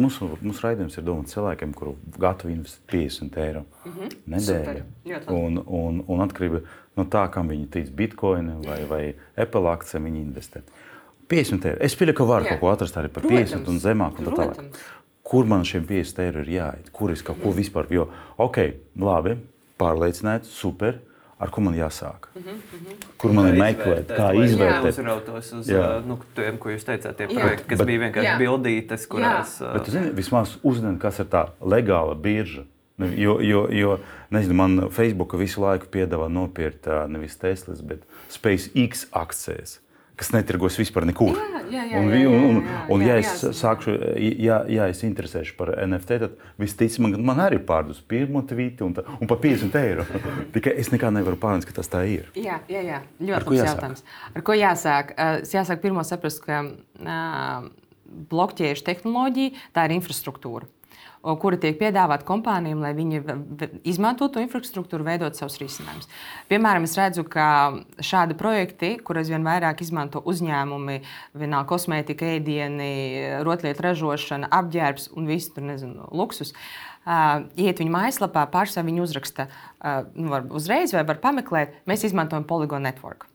[0.00, 4.16] mūsu, mūsu raidījums ir domāts cilvēkiem, kuri gatavi investēt 50 eiro mm -hmm.
[4.34, 5.20] nedēļā.
[5.34, 6.62] Un, un, un atkarībā
[6.96, 9.02] no tā, kam viņi tic, bitkoina vai, vai
[9.36, 10.64] Apple akcija, viņi investē.
[11.28, 11.78] 50 eiro.
[11.80, 12.48] Es pieļauju, ka var Jā.
[12.48, 14.18] kaut ko atrast arī par protams, 50 un zemāk.
[14.18, 14.70] Un tā
[15.24, 16.90] Kur man šiem 50 eiro ir jāiet?
[16.92, 17.56] Kur es kaut ko mm.
[17.56, 17.86] vispār?
[17.90, 18.58] Jo, ok,
[19.00, 19.38] labi,
[19.80, 21.00] pārliecināts, super
[21.38, 22.28] ar ko man jāsāk.
[22.34, 23.06] Mm -hmm.
[23.18, 24.88] Kur man ir meklēt, kā izvērtēt?
[24.98, 26.02] Uzrautos uz jā.
[26.06, 27.40] nu, tiem, ko jūs teicāt, tie jā.
[27.40, 28.38] projekti, kas bet, bija vienkārši jā.
[28.38, 29.60] bildītes, kurās.
[29.60, 29.72] Jā.
[29.72, 32.64] Bet, zini, vismaz uzzināt, kas ir tā legāla birža.
[32.96, 33.98] Nu, jo, jo, jo
[34.30, 39.80] nezinu, man Facebook visu laiku piedāvā nopirkt nevis Teslas, bet SpaceX akcijas.
[40.20, 41.38] Kas netirgos vispār nekur.
[41.72, 42.60] Jā, jā, jā, un,
[42.92, 43.94] un, ja es sākšu,
[44.44, 48.94] ja, ja es interesēšu par NFT, tad visticamāk man, arī ir pārdus pirmo tvītu un,
[48.94, 50.06] tā- un par 50 eiro.
[50.54, 52.28] Tikai es nekā nevaru pārnest, ka tas tā ir.
[52.38, 53.00] Jā, jā, jā.
[53.02, 54.04] Ar ļoti ko labs jautājums.
[54.34, 55.14] Ar ko jāsāk?
[55.18, 57.66] Uh, jāsāk pirmo saprast, ka uh,
[58.30, 60.70] blokķēžu tehnoloģija tā ir infrastruktūra.
[61.24, 63.22] Kura tiek piedāvāta kompānijām, lai viņi
[63.88, 66.08] izmantotu to infrastruktūru, veidot savus risinājumus.
[66.50, 67.46] Piemēram, es redzu, ka
[68.04, 70.98] šādi projekti, kur aizvien vairāk izmanto uzņēmumi,
[71.40, 72.90] vienalga kosmētika, ēdieni,
[73.46, 76.52] rotaļlietu ražošana, apģērbs un viss tur, nezinu, luksus.
[77.04, 82.06] Uh, iet viņa mājaslapā, pašā viņa uzraksta, uh, nu, var uzreiz vai var pameklēt, mēs
[82.08, 83.28] izmantojam Polygon Network.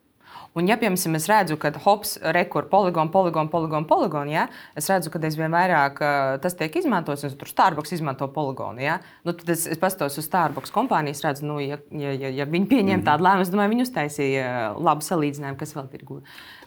[0.57, 5.11] Un, ja, piemēram, es redzu, ka hops, rekur, poligonu, poligonu, poligonu, poligonu, ja, es redzu,
[5.13, 6.01] ka aizvien vairāk
[6.41, 8.81] tas tiek izmantots, un tur Starbucks izmanto poligonu.
[8.81, 12.33] Ja, nu, tad es, es paskatos uz Starbucks kompāniju, es redzu, nu, ja, ja, ja,
[12.41, 16.19] ja viņi pieņem tādu lēmumu, es domāju, viņi uztaisīja labu salīdzinājumu, kas vēl tirgu.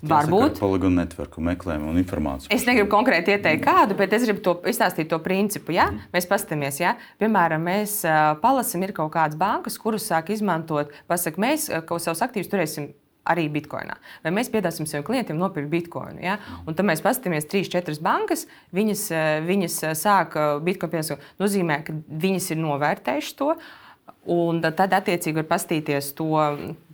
[0.03, 0.59] Varbūt.
[0.63, 2.51] Poligonu networku meklējumu un informāciju.
[2.55, 5.75] Es negribu konkrēti ieteikt kādu, bet es gribu to izstāstīt to principu.
[5.77, 5.91] Ja?
[6.15, 6.97] Mēs paskatāmies, ja?
[7.23, 8.01] piemēram, mēs
[8.43, 12.91] palasām, ir kaut kādas bankas, kuras sāk izmantot, pasakot, mēs kaut savus aktīvus turēsim.
[13.23, 13.95] Arī bitkoinā.
[14.25, 16.19] Vai mēs piedāvāsim saviem klientiem nopirkt bitkoinu?
[16.25, 16.41] Ja?
[16.67, 21.29] Un tad mēs paskatāmies, trīs, četras bankas, viņas, uh, viņas uh, sāk uh, bitkoinu piesaukt.
[21.39, 23.55] nozīmē, ka viņas ir novērtējušas to.
[24.33, 26.35] Un tad, attiecīgi, var paskatīties to,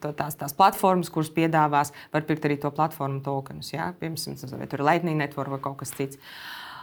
[0.05, 3.73] to tās, tās platformas, kuras piedāvās, var pirkt arī to platformu tokenus.
[3.73, 3.95] Ja?
[3.97, 6.21] Piemēram, vai tur ir Lightning Network vai kaut kas cits.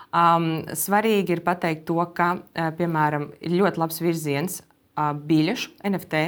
[0.10, 2.40] Um, svarīgi ir pateikt to, ka,
[2.80, 6.26] piemēram, ir ļoti labs virziens uh, biļešu NFT.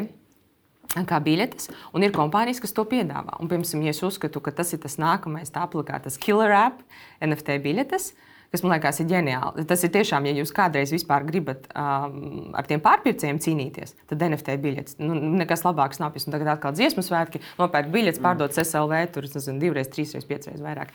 [0.88, 3.36] Kā biļetes, un ir kompānijas, kas to piedāvā.
[3.41, 6.80] Un, piemēram, ja es uzskatu, ka tas ir tas nākamais, tā aplikāta, tas killer app,
[7.21, 8.13] NFT biļetes,
[8.52, 9.65] kas man liekas, ir ģeniāli.
[9.67, 14.56] Tas ir tiešām, ja jūs kādreiz vispār gribat um, ar tiem pārpircējiem cīnīties, tad NFT
[14.63, 14.97] biļetes.
[15.04, 16.15] Nu, nekas labāks nav.
[16.17, 20.93] Un tagad atkal dziesmu svētki, nopērk biļetes, pārdot SLV, tur nezinu, divreiz, trīsreiz, piecreiz vairāk.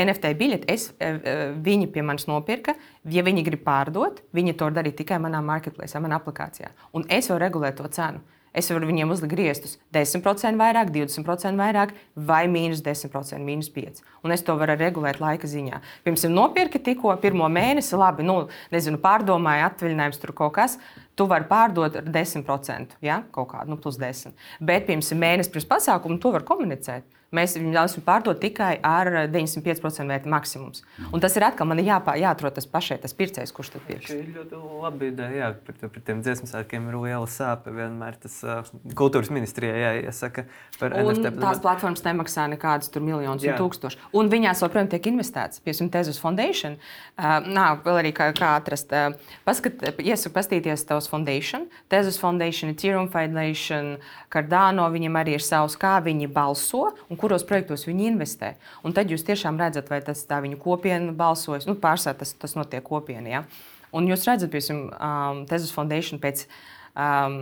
[0.00, 2.74] NFT biļeti es, eh, eh, viņi pie manis nopirka.
[3.04, 6.72] Ja viņi grib pārdot, viņi to darīt tikai manā marketplace, manā aplikācijā.
[6.94, 8.24] Un es varu regulēt to cenu.
[8.54, 14.04] Es varu viņiem uzlikt griestus 10% vairāk, 20% vairāk, vai mīnus 10%, mīnus 5%.
[14.22, 15.80] Un es to varu regulēt laika ziņā.
[16.06, 20.78] Pirms tam nopirka tikko pirmo mēnesi, labi, nu, nezinu, pārdomāju, atvaļinājums tur kaut kas.
[21.18, 23.20] Tu vari pārdot ar 10%, ja?
[23.34, 24.34] kaut kādu, nu, plus 10.
[24.62, 27.06] Bet pirms mēneša pirms pasākuma to var komunicēt.
[27.34, 30.84] Mēs viņu ļausim pārdot tikai ar 95% vērtību maksimums.
[31.10, 34.10] Un tas ir atkal man jāpā, jāatrod tas pašai, tas pircējs, kurš to pirks.
[34.10, 35.30] Šī ir ļoti laba ideja.
[35.34, 37.72] Jā, par, par tiem dziesmu svētkiem ir liela sāpe.
[37.74, 40.46] Vienmēr tas uh, kultūras ministrijai jāiesaka
[40.78, 41.34] par Un NFT.
[41.42, 44.00] tās platformas nemaksā nekādus miljonus un tūkstošus.
[44.14, 45.62] Un viņās joprojām tiek investēts.
[45.64, 46.78] Piemēram, Tezos Foundation.
[47.18, 48.94] Uh, nav vēl arī kā, kā atrast.
[48.94, 51.68] Uh, paskat, iesaku paskatīties tos Foundation.
[51.92, 53.94] Tezos Foundation, Ethereum Foundation,
[54.32, 54.86] Cardano.
[54.94, 58.54] Viņiem arī ir savs, kā viņi balso un kuros projektos viņi investē.
[58.84, 61.64] Un tad jūs tiešām redzat, vai tas tā viņu kopiena balsojas.
[61.68, 63.30] Nu, Pārsvarā tas, tas notiek kopienā.
[63.32, 63.44] Ja?
[63.96, 66.46] Un jūs redzat, piemēram, um, Tezos Foundation pēc.
[66.94, 67.40] Um,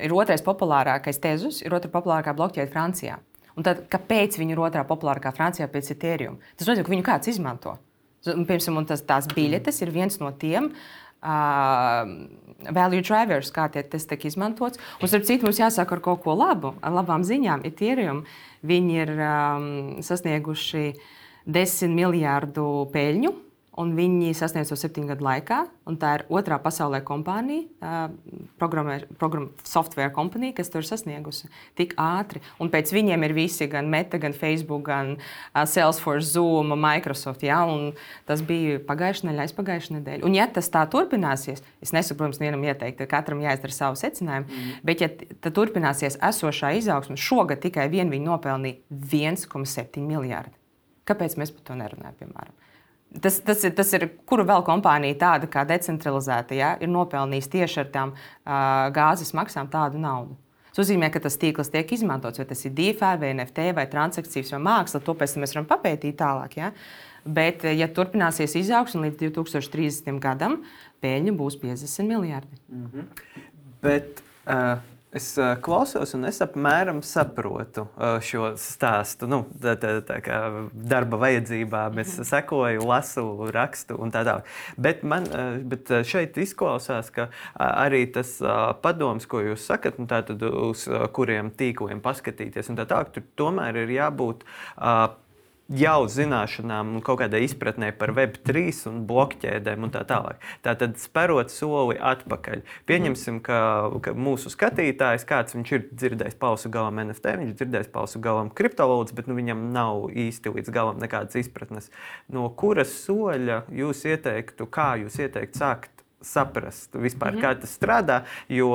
[0.00, 3.18] ir otrais populārākais tezus, ir otrā populārākā blokķēde Francijā.
[3.52, 6.38] Un tad, kāpēc viņi ir otrā populārākā Francijā pēc Ethereum?
[6.56, 7.74] Tas nozīmē, ka viņu kāds izmanto.
[8.32, 10.70] Un, piemēram, tas, tās biļetes ir viens no tiem.
[10.72, 14.80] Uh, value drivers, kā tie, tas tiek izmantots.
[15.00, 17.64] Un, starp citu, mums jāsāk ar kaut ko labu, ar labām ziņām.
[17.68, 18.24] Ethereum
[18.66, 19.66] viņi ir um,
[20.04, 20.86] sasnieguši
[21.46, 23.32] 10 miljārdu peļņu,
[23.76, 25.66] un viņi sasniedz to septiņu gadu laikā.
[25.86, 28.10] un Tā ir otrā pasaulē kompānija, uh,
[28.58, 32.40] programmē- program, software kompānija, kas to ir sasniegusi tik ātri.
[32.58, 35.16] Un pēc viņiem ir visi, gan Meta, gan Facebook, gan
[35.54, 37.42] Salesforce, Zoom, Microsoft.
[37.42, 37.64] Ja?
[37.64, 37.94] un
[38.26, 40.24] Tas bija pagājušā nedēļa, aizpagājušā nedēļa.
[40.26, 44.48] Un, ja tas tā turpināsies, es nesaku, protams, vienam ieteikt, ka katram jāizdara savu secinājumu,
[44.50, 44.82] mm.
[44.86, 50.54] bet, ja turpināsies esošā izaugsme, šogad tikai vien viņi nopelnīja 1,7 miljardu.
[51.06, 52.16] Kāpēc mēs par to nerunājam?
[52.18, 52.54] Piemēram?
[53.22, 57.80] Tas, tas, ir, tas ir, kuru vēl kompānija tāda kā decentralizēta, ja, ir nopelnījusi tieši
[57.84, 60.36] ar tām uh, gāzes maksām tādu naudu.
[60.76, 64.50] Tas nozīmē, ka tas tīkls tiek izmantots, vai tas ir DeFi, vai NFT, vai transakcijas,
[64.52, 65.00] vai māksla.
[65.06, 66.58] To pēc tam mēs varam papētīt tālāk.
[66.58, 66.72] Ja.
[67.24, 70.20] Bet, ja turpināsies izaugsme līdz 2030.
[70.20, 70.60] gadam,
[71.00, 72.60] pēļņa būs 50 miljardi.
[73.86, 74.76] Bet uh,
[75.12, 79.28] es uh, klausos, un es apmēram saprotu uh, šo stāstu.
[79.30, 80.40] Nu, tā, tā, tā kā
[80.72, 84.48] darba vajadzībām es sekoju, lasu, rakstu un tā tālāk.
[84.76, 88.36] Bet, man, uh, bet šeit izklausās, ka arī tas
[88.82, 93.84] padoms, ko jūs sakat, nu, tātad uz kuriem tīkliem paskatīties, un tā tālāk, tur tomēr
[93.84, 94.44] ir jābūt.
[95.66, 100.38] Jau zināšanām un kaut kādai izpratnē par Web3 un blokķēdēm un tā tālāk.
[100.62, 102.62] Tātad sperot soli atpakaļ.
[102.86, 103.58] Pieņemsim, ka,
[104.04, 108.52] ka mūsu skatītājs, kāds viņš ir dzirdējis pausu galam NFT, viņš ir dzirdējis pausu galam
[108.54, 111.90] kriptovalūtas, bet nu, viņam nav īsti līdz galam nekādas izpratnes.
[112.30, 115.95] No kuras soļa jūs ieteiktu, kā jūs ieteiktu sākt
[116.26, 117.42] saprast, vispār, mm -hmm.
[117.42, 118.20] kā tas strādā.
[118.48, 118.74] Jo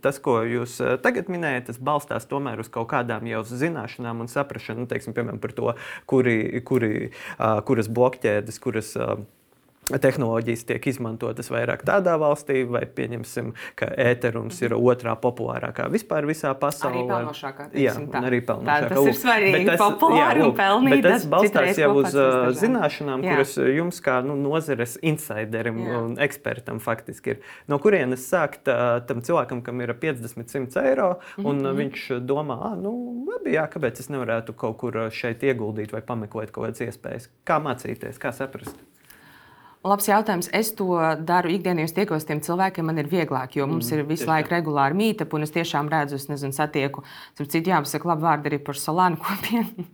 [0.00, 4.28] tas, ko jūs eh, tagad minējat, tas balstās tomēr uz kaut kādām jau zināšanām un
[4.28, 5.74] saprāšanu, nu, teiksim, piemēram, par to,
[6.06, 8.96] kuri, kuri, uh, kuras blokķēdes, kuras.
[8.96, 9.18] Uh,
[9.88, 16.52] tehnoloģijas tiek izmantotas vairāk tādā valstī, vai pieņemsim, ka ēterums ir otrā populārākā vispār visā
[16.58, 16.94] pasaulē.
[16.94, 17.68] Arī pelnošākā.
[17.78, 18.88] Jā, arī pelnošākā.
[18.88, 19.64] Tā, tas ir svarīgi.
[19.68, 20.94] Tas, populāri jā, un pelnīt.
[20.94, 22.16] Bet tas balstās jau uz
[22.60, 23.36] zināšanām, jā.
[23.36, 26.00] kuras jums kā nu, nozeres insiderim jā.
[26.00, 27.42] un ekspertam faktiski ir.
[27.70, 28.70] No kurienes sākt
[29.08, 31.76] tam cilvēkam, kam ir 50, 100 eiro, un mm -hmm.
[31.82, 32.94] viņš domā, ah, nu,
[33.28, 37.28] labi, jā, kāpēc es nevarētu kaut kur šeit ieguldīt vai pameklēt kaut kādas iespējas.
[37.44, 38.76] Kā mācīties, kā saprast?
[39.84, 40.46] Labs jautājums.
[40.56, 40.96] Es to
[41.28, 44.24] daru ikdienā, ja tiekos ar tiem cilvēkiem, man ir vieglāk, jo mums mm, ir visu
[44.30, 47.02] laiku regulāri mīta, un es tiešām redzu, es nezinu, satieku.
[47.36, 49.84] Tur citu jāpasaka labi vārdi arī par Solānu kopienu.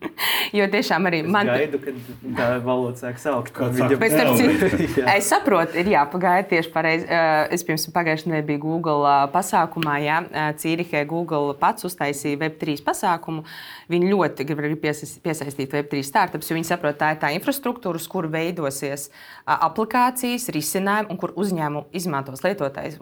[0.54, 1.50] jo tiešām arī es man.
[1.50, 1.98] Gaidu, kad
[2.38, 3.58] tā valoda sāk saukt.
[3.98, 7.10] Bet, citu, es saprotu, ir jāpagaida tieši pareizi.
[7.50, 10.20] Es pirms pagājušajā nedēļā biju Google pasākumā, jā,
[10.62, 13.42] Cīrihē Google pats uztaisīja Web3 pasākumu.
[13.90, 18.30] Viņi ļoti grib piesaistīt Web3 startups, jo viņi saprot, tā ir tā infrastruktūra, uz kuru
[18.30, 19.10] veidosies
[19.50, 22.98] aplikācija aplikācijas, risinājumi, un kur uzņēmumi izmantos, lietotājs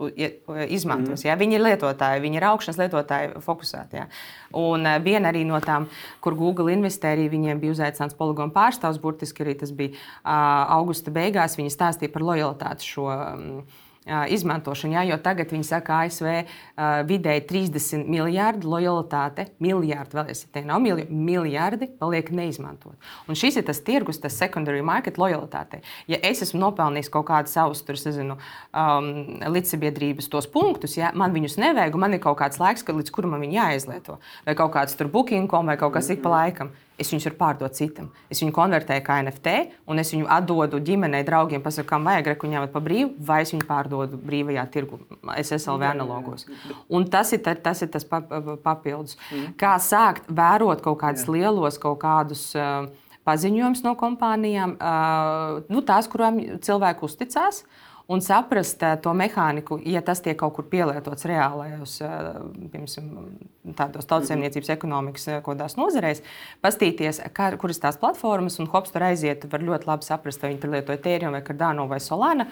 [0.69, 1.23] izmantos.
[1.23, 1.27] Mm.
[1.27, 1.37] Ja?
[1.39, 3.97] Viņi ir lietotāji, viņi ir augšanas lietotāji fokusēti.
[3.99, 4.07] Ja?
[4.59, 5.89] Un uh, viena arī no tām,
[6.25, 11.59] kur Google investēja, viņiem bija uzaicināts poligonu pārstāvs, burtiski arī tas bija augusta beigās.
[11.59, 13.11] Viņi stāstīja par lojalitāti šo.
[13.13, 13.63] Um,
[14.09, 14.97] izmantošanu.
[14.97, 16.29] Jā, jo tagad viņi saka, ASV
[17.09, 22.97] vidēji 30 miljardi lojalitāte, miljardi, vēl es te nav miljardi, miljardi paliek neizmantot.
[23.29, 25.83] Un šis ir tas tirgus, tas secondary market lojalitāte.
[26.11, 28.39] Ja es esmu nopelnījis kaut kādu savus, tur, nezinu,
[28.73, 29.13] um,
[29.55, 33.37] līdzsabiedrības tos punktus, ja man viņus nevajag, un man ir kaut kāds laiks, līdz kuram
[33.37, 37.13] man viņi jāizlieto, vai kaut kāds tur booking.com vai kaut kas ik pa laikam es
[37.13, 38.11] viņus varu pārdot citam.
[38.33, 39.55] Es viņu konvertēju kā NFT,
[39.91, 43.55] un es viņu atdodu ģimenei, draugiem, pasaku, kam vajag, reku ņemt pa brīvu, vai es
[43.55, 45.01] viņu pārdodu brīvajā tirgu,
[45.37, 46.49] SSLV analogos.
[46.91, 49.19] Un tas ir, tas ir tas papildus.
[49.31, 49.53] Mm.
[49.61, 52.51] Kā sākt vērot kaut kādus lielos, kaut kādus.
[53.29, 54.71] Paziņojums no kompānijām,
[55.69, 60.55] nu, tās, kurām cilvēki uzticās, uh, un saprast uh, to mehāniku, ja tas tiek kaut
[60.57, 62.39] kur pielietots reālajos, uh,
[62.73, 63.27] piemēram,
[63.77, 66.23] tādos tautsēmniecības ekonomikas uh, kodās nozarēs,
[66.65, 70.63] pastīties, kā, kuras tās platformas, un hops tur aiziet, var ļoti labi saprast, vai viņi
[70.63, 72.49] tur lieto Ethereum vai Cardano vai Solana.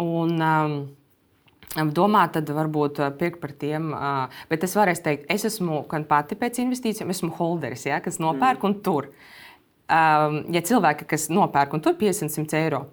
[0.00, 0.76] Un, um,
[1.74, 3.88] Domāt, tad varbūt pirkt par tiem,
[4.46, 8.62] bet es varēšu teikt, es esmu gan pati pēc investīcijām, esmu holderis, ja, kas nopērk
[8.62, 8.68] mm.
[8.68, 9.08] un tur.
[9.90, 12.84] Um, ja cilvēki, kas nopērk un tur 500 eiro,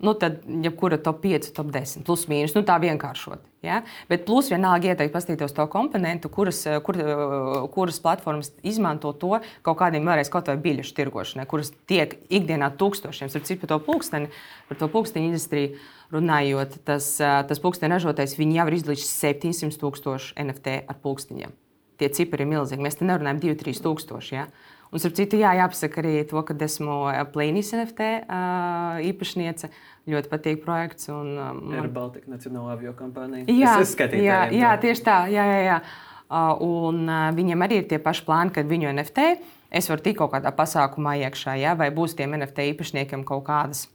[0.00, 3.44] nu, tad jebkura top 5, top 10, plus mīnus, nu, tā vienkāršot.
[3.64, 3.82] Ja?
[4.08, 6.98] Bet plus vienalga ieteikt paskatīties to komponentu, kuras, kur,
[7.74, 9.36] kuras platformas izmanto to
[9.66, 13.28] kaut kādiem vēlreiz kaut vai biļešu tirgošanai, kuras tiek ikdienā tūkstošiem.
[13.28, 14.32] Ar citu par to pulksteni,
[14.70, 15.76] par to pulksteņu industriju
[16.14, 21.52] runājot, tas, tas pulksteņu ražotājs jau ir izdarījis 700 tūkstošu NFT ar pulksteņiem.
[22.00, 22.80] Tie cipari ir milzīgi.
[22.80, 24.32] Mēs te nerunājam 2-3 tūkstoši.
[24.38, 24.46] Ja?
[24.90, 26.96] Un, starp citu, jā, jāpasaka arī to, ka esmu
[27.30, 28.08] Plēnijas NFT
[29.10, 29.70] īpašniece.
[30.10, 31.06] Ļoti patīk projekts.
[31.14, 33.46] Un, um, Air Baltica Nacionālā avio kompānija.
[33.46, 33.76] Jā,
[34.18, 35.20] jā, jā, tieši tā.
[35.30, 35.78] Jā, jā, jā.
[36.66, 39.28] Un viņiem arī ir tie paši plāni, kad viņu NFT
[39.70, 41.76] es varu tikt kaut kādā pasākumā iekšā, ja?
[41.78, 43.86] vai būs tiem NFT īpašniekiem kaut kādas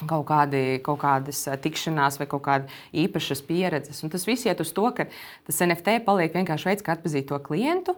[0.00, 4.00] kaut, kādi, kaut kādas tikšanās vai kaut kāda īpašas pieredzes.
[4.04, 5.08] Un tas viss iet uz to, ka
[5.48, 7.96] tas NFT paliek vienkārši veids, kā atpazīt to klientu.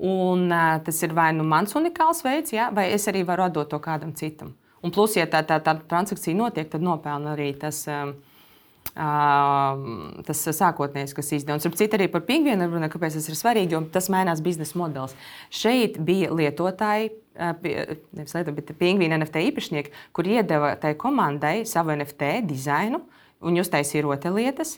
[0.00, 3.68] Un, uh, tas ir vai nu mans unikāls veids, ja, vai es arī varu atdot
[3.68, 4.54] to kādam citam.
[4.80, 7.84] Un plus, ja tā, tā, tā transakcija notiek, tad nopelna arī tas.
[7.88, 8.16] Uh,
[8.90, 11.62] Uh, tas sākotnējais, kas izdevums.
[11.68, 15.14] Ar citu arī par pingvīnu runā, kāpēc tas ir svarīgi, jo tas mainās biznesa modelis.
[15.54, 22.40] Šeit bija lietotāji, nevis lietotāji, bet pingvīna NFT īpašnieki, kur iedeva tai komandai savu NFT
[22.50, 23.04] dizainu
[23.46, 24.74] un uztaisīja rotaļlietas,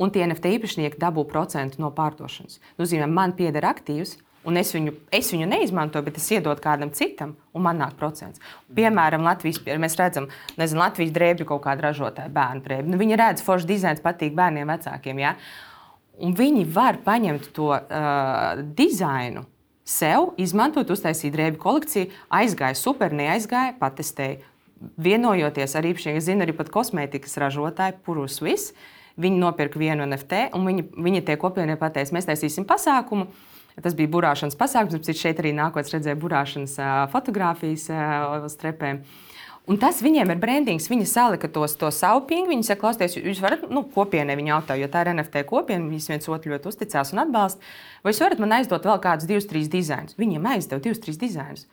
[0.00, 2.62] un tie NFT īpašnieki dabū procentu no pārdošanas.
[2.80, 4.16] Nozīmē, man pieder aktīvs,
[4.48, 8.40] Un es viņu, es viņu neizmantoju, bet es iedodu kādam citam, un man nāk procents.
[8.72, 12.92] Piemēram, Latvijas, mēs redzam, nezinu, Latvijas drēbju kaut kādu ražotāju, bērnu drēbju.
[12.94, 15.20] Nu, viņi redz, foršs dizains patīk bērniem, vecākiem.
[15.20, 15.34] Ja?
[16.24, 19.44] Un viņi var paņemt to uh, dizainu
[19.84, 22.08] sev, izmantot, uztaisīt drēbju kolekciju,
[22.40, 24.40] aizgāja super, neaizgāja, patestēja.
[24.96, 28.72] Vienojoties ar īpašiem, zinu arī pat kosmētikas ražotāju, Purus Viss.
[29.20, 33.26] Viņi nopirka vienu NFT, un viņi, viņi tie kopienai pateica, mēs taisīsim pasākumu
[33.80, 36.76] Tas bija burāšanas pasākums, bet šeit arī nākotnē redzēja burāšanas
[37.12, 37.86] fotografijas
[38.44, 39.04] uz trepēm.
[39.70, 40.88] Un tas viņiem ir brandings.
[40.90, 42.50] Viņi salika tos, to savu pingu.
[42.50, 46.08] Viņi saka, klausieties, jūs varat, nu, kopienai viņi jautā, jo tā ir NFT kopiena, viņas
[46.10, 47.62] viens otru ļoti uzticās un atbalsta.
[48.02, 50.16] Vai jūs varat man aizdot vēl kādus divus, trīs dizainus?
[50.18, 51.68] Viņiem aizdeva divus, trīs dizainus.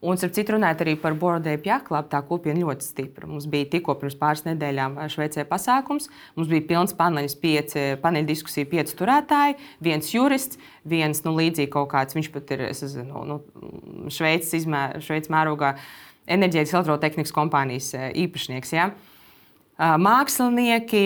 [0.00, 3.26] Un, starp citu, runājot arī par Bordēju Pjaklāpu, tā kopiena ļoti stipra.
[3.28, 6.08] Mums bija tikko pirms pāris nedēļām Šveicē pasākums.
[6.38, 10.56] Mums bija pilns paneļs, pieci paneļa diskusija, pieci turētāji, viens jurists,
[10.88, 12.16] viens nu, līdzīgi kaut kāds.
[12.16, 13.36] Viņš pat ir zinu, nu,
[14.08, 15.74] Šveices, izmē, Šveices mērogā
[16.32, 17.92] enerģētikas elektrotehnikas kompānijas
[18.24, 18.72] īpašnieks.
[18.72, 18.88] Ja?
[20.00, 21.04] Mākslinieki,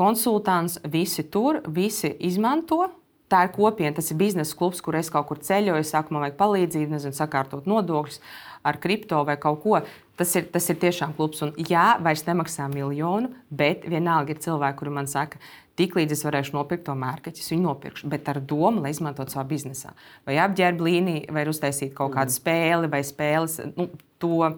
[0.00, 2.86] konsultants, visi tur, visi izmanto
[3.30, 6.38] tā ir kopiena, tas ir biznesa klubs, kur es kaut kur ceļoju, saku, man vajag
[6.40, 8.20] palīdzību, nezinu, sakārtot nodokļus
[8.66, 9.80] ar kripto vai kaut ko.
[10.20, 11.40] Tas ir, tas ir tiešām klubs.
[11.46, 15.40] Un, jā, vairs nemaksā miljonu, bet vienalga ir cilvēki, kuri man saka,
[15.80, 19.46] tiklīdz es varēšu nopirkt to mērķi, es viņu nopirkšu, bet ar domu, lai izmantotu savā
[19.54, 19.94] biznesā.
[20.28, 22.36] Vai apģērba līniju, vai uztaisīt kaut kādu mm.
[22.36, 23.56] spēli vai spēles.
[23.78, 23.88] Nu,
[24.20, 24.50] to,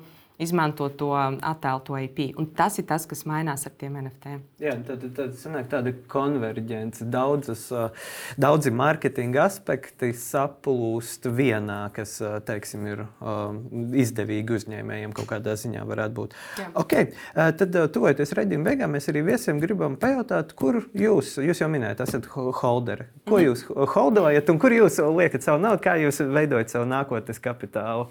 [0.43, 2.25] izmanto to attēlu, to IP.
[2.41, 4.37] Un tas ir tas, kas mainās ar tiem NFT.
[4.63, 7.07] Jā, tad, tad sanāk tāda konverģence.
[7.13, 7.65] Daudzas,
[8.41, 13.05] daudzi mārketinga aspekti saplūst vienā, kas teiksim, ir
[14.03, 16.37] izdevīgi uzņēmējiem kaut kādā ziņā varētu būt.
[16.61, 16.69] Jā.
[16.83, 22.05] Okay, tad, tuvojoties redzējuma beigām, mēs arī viesiem gribam pajautāt, kur jūs, jūs jau minējāt,
[22.07, 23.09] esat holderi.
[23.29, 23.47] Ko mhm.
[23.49, 28.11] jūs holdojat un kur jūs liekat savu naudu, kā jūs veidojat savu nākotnes kapitālu?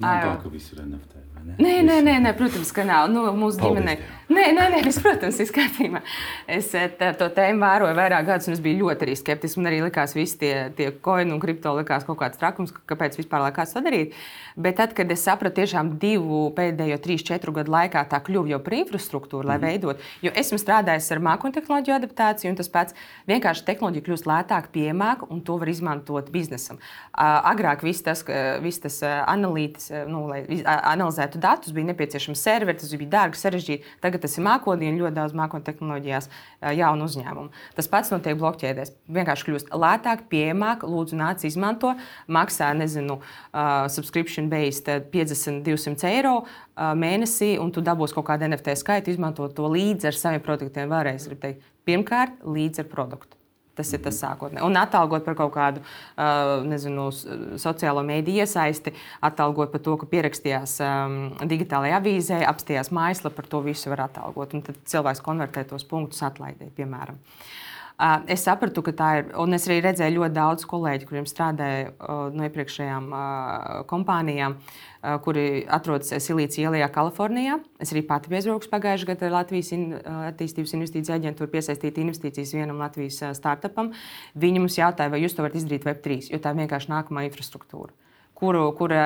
[0.00, 1.20] Nav tā, ka viss ir NFT.
[1.40, 3.08] Nē, nē, nē, nē, protams, ka nav.
[3.12, 3.96] Nu, mūsu ģimenei.
[4.30, 6.02] Nē, nē, nē, viss, protams, ir kārtībā.
[6.50, 9.58] Es eh, tā, to tēmu vēroju vairāk gadus, un es biju ļoti arī skeptisks.
[9.58, 13.18] Man arī likās, ka visi tie, tie koini un kripto likās kaut kāds trakums, kāpēc
[13.18, 14.14] vispār likās to darīt.
[14.60, 18.60] Bet tad, kad es sapratu, tiešām divu pēdējo trīs, četru gadu laikā tā kļuva jau
[18.62, 19.66] par infrastruktūru, lai mm.
[19.66, 22.96] veidot, jo esmu strādājis ar mākoņu tehnoloģiju adaptāciju, un tas pats
[23.30, 26.78] vienkārši tehnoloģija kļūst lētāk, piemāka, un to var izmantot biznesam.
[27.16, 28.22] Agrāk viss tas,
[28.62, 33.94] vis tas analītis, nu, lai analizētu datus, bija nepieciešams serveri, tas bija dārgi, sarežģīti.
[34.04, 34.44] Tagad tas ir
[34.90, 36.30] un ļoti daudz mākoņu tehnoloģijās
[36.78, 37.50] jaunu uzņēmumu.
[37.76, 38.94] Tas pats notiek blokķēdēs.
[39.10, 41.94] Vienkārši kļūst lētāk, piemāk, lūdzu, nāc, izmanto,
[42.30, 46.36] maksā, nezinu, uh, subscription based 50, 200 eiro
[46.76, 50.88] mēnesī, un tu dabūsi kaut kādu NFT skaitu, izmantot to līdzi ar saviem produktiem.
[50.92, 53.39] Vēlreiz gribu teikt, pirmkārt, līdzi ar produktu.
[53.78, 54.64] Tas ir tas sākotnēji.
[54.66, 55.80] Un atalgot par kaut kādu
[56.68, 57.06] nezinu,
[57.62, 58.92] sociālo mediju iesaisti,
[59.24, 61.16] atalgot par to, ka pierakstījās um,
[61.48, 64.58] digitālajā avīzē, apstājās mājaslapā, par to visu var atalgot.
[64.58, 67.16] Un tad cilvēks konvertē tos punktus atlaidē, piemēram.
[67.16, 67.69] Uh,
[68.00, 69.26] Es sapratu, ka tā ir.
[69.42, 71.90] Un es arī redzēju ļoti daudz kolēģu, kuriem strādāja
[72.32, 73.10] no iepriekšējām
[73.90, 74.56] kompānijām,
[75.26, 77.58] kuri atrodas Silīcija ielā, Kalifornijā.
[77.82, 79.86] Es arī pati aizbraucu pagājušajā gadā Latvijas in,
[80.30, 83.92] attīstības investīciju aģentūru piesaistīt investīcijas vienam Latvijas startupam.
[84.32, 87.92] Viņi mums jautāja, vai jūs to varat izdarīt Web3, jo tā ir vienkārši nākamā infrastruktūra
[88.40, 89.04] kuru, kura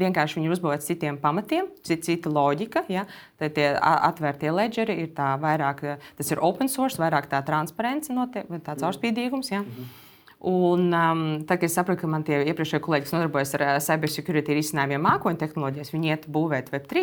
[0.00, 2.86] vienkārši ir uzbūvēta citiem pamatiem, cita, loģika.
[2.92, 3.06] Ja?
[3.38, 5.84] Tad tie atvērtie ledgeri ir tā vairāk,
[6.18, 9.52] tas ir open source, vairāk tā transparence, notiek, tāds caurspīdīgums.
[9.52, 9.62] Ja?
[9.62, 10.04] Mm -hmm.
[10.40, 13.70] Un, um, tad, kad es sapratu, ka man tie iepriekšējie kolēģi, kas nodarbojas ar uh,
[13.82, 17.02] cybersecurity risinājumiem, mākoņu tehnoloģijas, viņi iet būvēt Web3,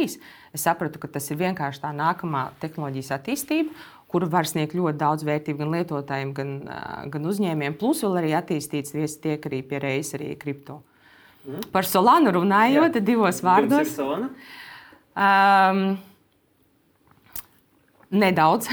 [0.56, 3.76] es sapratu, ka tas ir vienkārši tā nākamā tehnoloģijas attīstība,
[4.08, 7.76] kuru var sniegt ļoti daudz vērtību gan lietotājiem, gan, uh, gan uzņēmējiem.
[7.82, 10.80] Plus, vēl arī attīstīts tiek arī pie reizes arī kripto.
[11.46, 11.62] Mm.
[11.74, 13.06] Par Solānu runājot, Jā.
[13.06, 13.94] divos vārdos.
[15.16, 15.82] Um,
[18.10, 18.70] nedaudz.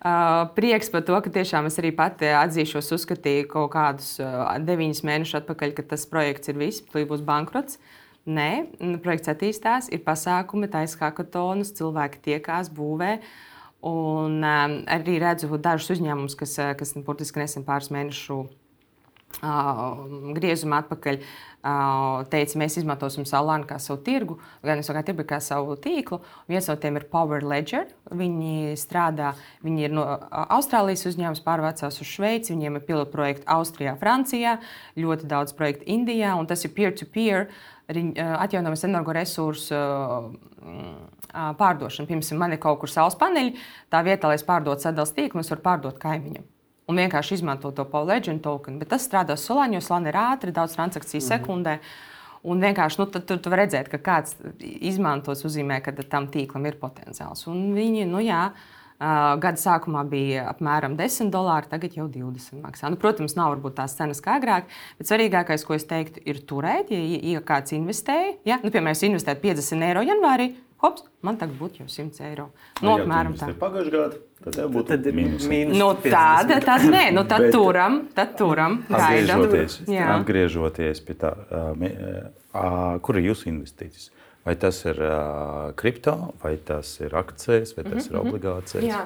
[0.00, 5.02] Uh, prieks par to, ka tiešām es arī pati atzīšos, uzskatīju kaut kādus uh, deviņus
[5.06, 7.80] mēnešus atpakaļ, ka tas projekts ir viss, ka būs bankrots.
[8.30, 8.50] Nē,
[9.02, 13.16] projekts attīstās, ir pasākumi, taisa hackathonus, cilvēki tiekās, būvē.
[13.90, 18.44] Un um, arī redzu dažus uzņēmumus, kas, kas burtiski nesen pāris mēnešu
[19.38, 21.20] griezuma atpakaļ.
[22.32, 26.22] Teica, mēs izmantosim Solānu kā savu tirgu, gan arī tirgu kā savu tīklu.
[26.48, 27.90] Viens no tiem ir Power Ledger.
[28.08, 30.06] Viņi strādā, viņi ir no
[30.56, 32.54] Austrālijas uzņēmums, pārvācās uz Šveici.
[32.54, 34.56] Viņiem ir pilotu projekti Austrijā, Francijā,
[34.96, 37.50] ļoti daudz projektu Indijā, un tas ir peer-to-peer
[37.90, 39.82] atjaunojamas energoresursu
[41.60, 42.08] pārdošana.
[42.08, 43.52] Piemēram, man ir kaut kur saules paneļi,
[43.92, 46.48] tā vietā, lai es pārdotu sadalas tīklu, es varu pārdot kaimiņam
[46.90, 48.78] un vienkārši izmanto to Power Legend token.
[48.82, 51.38] Bet tas strādā Solāņā, jo Solāna ir ātri, daudz transakciju mm -hmm.
[51.38, 51.78] sekundē.
[52.42, 56.78] Un vienkārši nu, tu, tu vari redzēt, ka kāds izmantos, uzzīmē, ka tam tīklam ir
[56.80, 57.46] potenciāls.
[57.46, 58.52] Un viņi, nu jā,
[59.40, 62.90] gada sākumā bija apmēram 10 dolāri, tagad jau 20 maksā.
[62.90, 64.64] Nu, protams, nav varbūt tās cenas kā agrāk,
[64.98, 67.00] bet svarīgākais, ko es teiktu, ir turēt, ja,
[67.34, 68.34] ja kāds investēja.
[68.44, 68.58] Ja?
[68.62, 70.50] Nu, piemēram, es investēju 50 eiro janvārī,
[70.82, 72.50] hops, man tagad būtu jau 100 eiro.
[72.82, 73.50] Nu, apmēram tā.
[73.60, 75.44] Pagājušajā gadā tad tev būtu Tad ir mīnus.
[75.50, 76.14] mīnus Nu, 50.
[76.14, 78.78] tāda, tad nē, nu, tad Bet- turam, tad turam.
[78.88, 79.80] Atgriežoties,
[80.16, 81.34] atgriežoties pie tā,
[83.04, 84.10] kur ir jūsu investīcijas?
[84.40, 88.80] Vai tas ir uh, kripto, vai tas ir akcijas, vai tas ir obligācijas?
[88.80, 89.02] Mhm, Jā.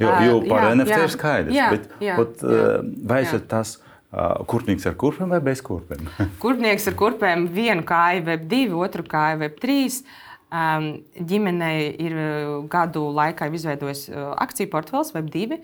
[0.00, 1.02] Jo, jo par jā, NFT jā.
[1.04, 1.52] ir skaidrs.
[1.58, 2.70] Jā, bet, jā, ot, jā,
[3.10, 3.26] vai jā.
[3.28, 6.08] esat tas uh, kurpnieks ar kurpēm vai bez kurpēm?
[6.40, 10.00] Kurpnieks ar kurpēm vienu kāju, web divu, otru kāju, web trīs.
[10.00, 15.60] Um, ģimenei ir uh, gadu laikā izveidojis uh, akciju portfels, web divi.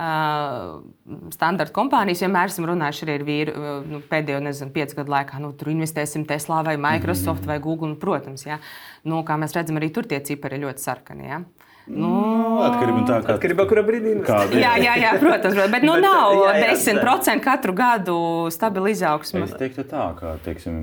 [0.00, 0.80] Uh,
[1.34, 5.40] standarta kompānijas vienmēr esam runājuši arī ar vīru uh, nu, pēdējo nezinu, piecu gadu laikā.
[5.42, 7.50] Nu, tur investēsim Tesla vai Microsoft mm.
[7.50, 7.90] vai Google.
[7.90, 8.60] Un, protams, ja.
[9.04, 11.26] nu, kā mēs redzam, arī tur tie cipari ir ļoti sarkani.
[11.26, 11.42] Ja.
[11.90, 12.10] Nu,
[12.62, 14.60] Atkarībā no tā, kā Atkarībā no kurā brīdī kāda ir.
[14.62, 18.18] jā, jā, jā, protams, bet nu, Bet, nav jā, jā, 10% katru gadu
[18.54, 19.42] stabila izaugsme.
[19.48, 20.76] Es teiktu tā, ka teiksim,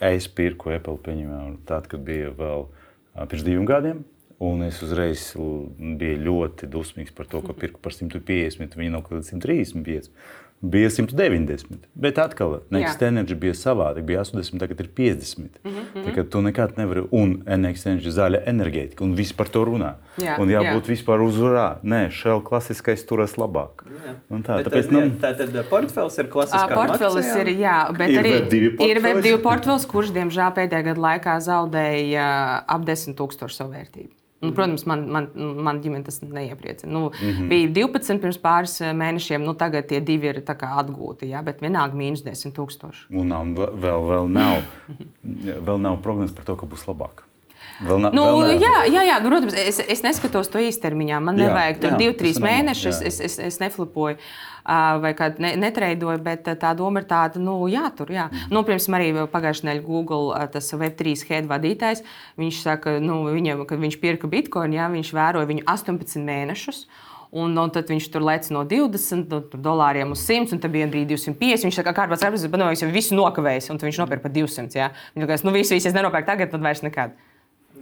[0.00, 2.64] es pirku Apple pieņemam tad, kad bija vēl
[3.28, 4.04] pirms diviem gadiem.
[4.42, 9.20] Un es uzreiz biju ļoti dusmīgs par to, ka pirku par 150, viņa nav kaut
[9.20, 10.08] kāda 135.
[10.62, 11.88] Bija 190.
[11.94, 13.08] Bet atkal, Next Jā.
[13.08, 14.04] Energy bija savādi.
[14.06, 15.58] Bija 80, tagad ir 50.
[15.64, 16.04] Mm -hmm.
[16.04, 17.02] Tā kā tu nekad nevari.
[17.10, 19.02] Un Next Energy zaļa enerģētika.
[19.02, 19.92] Un viss par to runā.
[20.18, 20.88] Jā, un jābūt jā.
[20.94, 21.76] vispār uzvarā.
[21.82, 23.82] Nē, šeit klasiskais turas labāk.
[24.30, 26.74] Un tā, Bet, tāpēc, nu, nu, tā tad portfels ir klasiskā.
[26.74, 29.24] Portfelis ir, jā, bet Ir arī Web2 ir portfelis?
[29.24, 32.26] Web2 portfels, kurš, diemžēl, pēdējā gada laikā zaudēja
[32.68, 34.21] ap 10 tūkstošu savu vērtību.
[34.42, 36.92] Un, protams, man, man, man ģimene tas neiepriecina.
[36.92, 37.48] Nu, mm -hmm.
[37.48, 41.28] Bija 12 pirms pāris eh, mēnešiem, nu, tagad tie divi ir atgūti.
[41.30, 43.06] Jā, bet vienalga mīnus 10 tūkstoši.
[43.10, 44.62] Un nav, vēl, vēl, nav,
[45.66, 47.22] vēl nav prognozes par to, ka būs labāk.
[47.82, 48.62] Vēl nav, Nu, vēl neesam.
[48.62, 51.20] jā, jā, jā, nu, protams, es, es neskatos to īstermiņā.
[51.20, 53.00] Man Jā, nevajag tur jā, divu, tas trīs ir normāli, mēnešus.
[53.00, 53.06] jā.
[53.06, 54.20] Es, es, es neflipoju ā,
[54.64, 58.12] vai kādu ne, netreidoju, bet tā doma ir tāda, nu, jā, tur.
[58.14, 58.28] Jā.
[58.52, 62.04] Nu, piemēram, arī pagājušajā nedēļā Google tas Web3 head vadītājs.
[62.40, 66.86] Viņš saka, nu, viņam, kad viņš pirka bitkoinu, jā, viņš vēroja viņu 18 mēnešus.
[67.32, 70.72] Un, un tad viņš tur lec no 20 no, tur dolāriem uz 100, un tad
[70.74, 71.64] bija brīdī 250.
[71.64, 74.34] Viņš saka, kā kāds apgādājis, bet no, viņš jau visu nokavējis, un viņš nopirka par
[74.36, 74.76] 200.
[74.76, 74.90] Jā.
[75.16, 77.16] Viņš teica, nu, visu, visu es nenopērku tagad, tad vairs nekad.
[77.16, 77.31] Jā,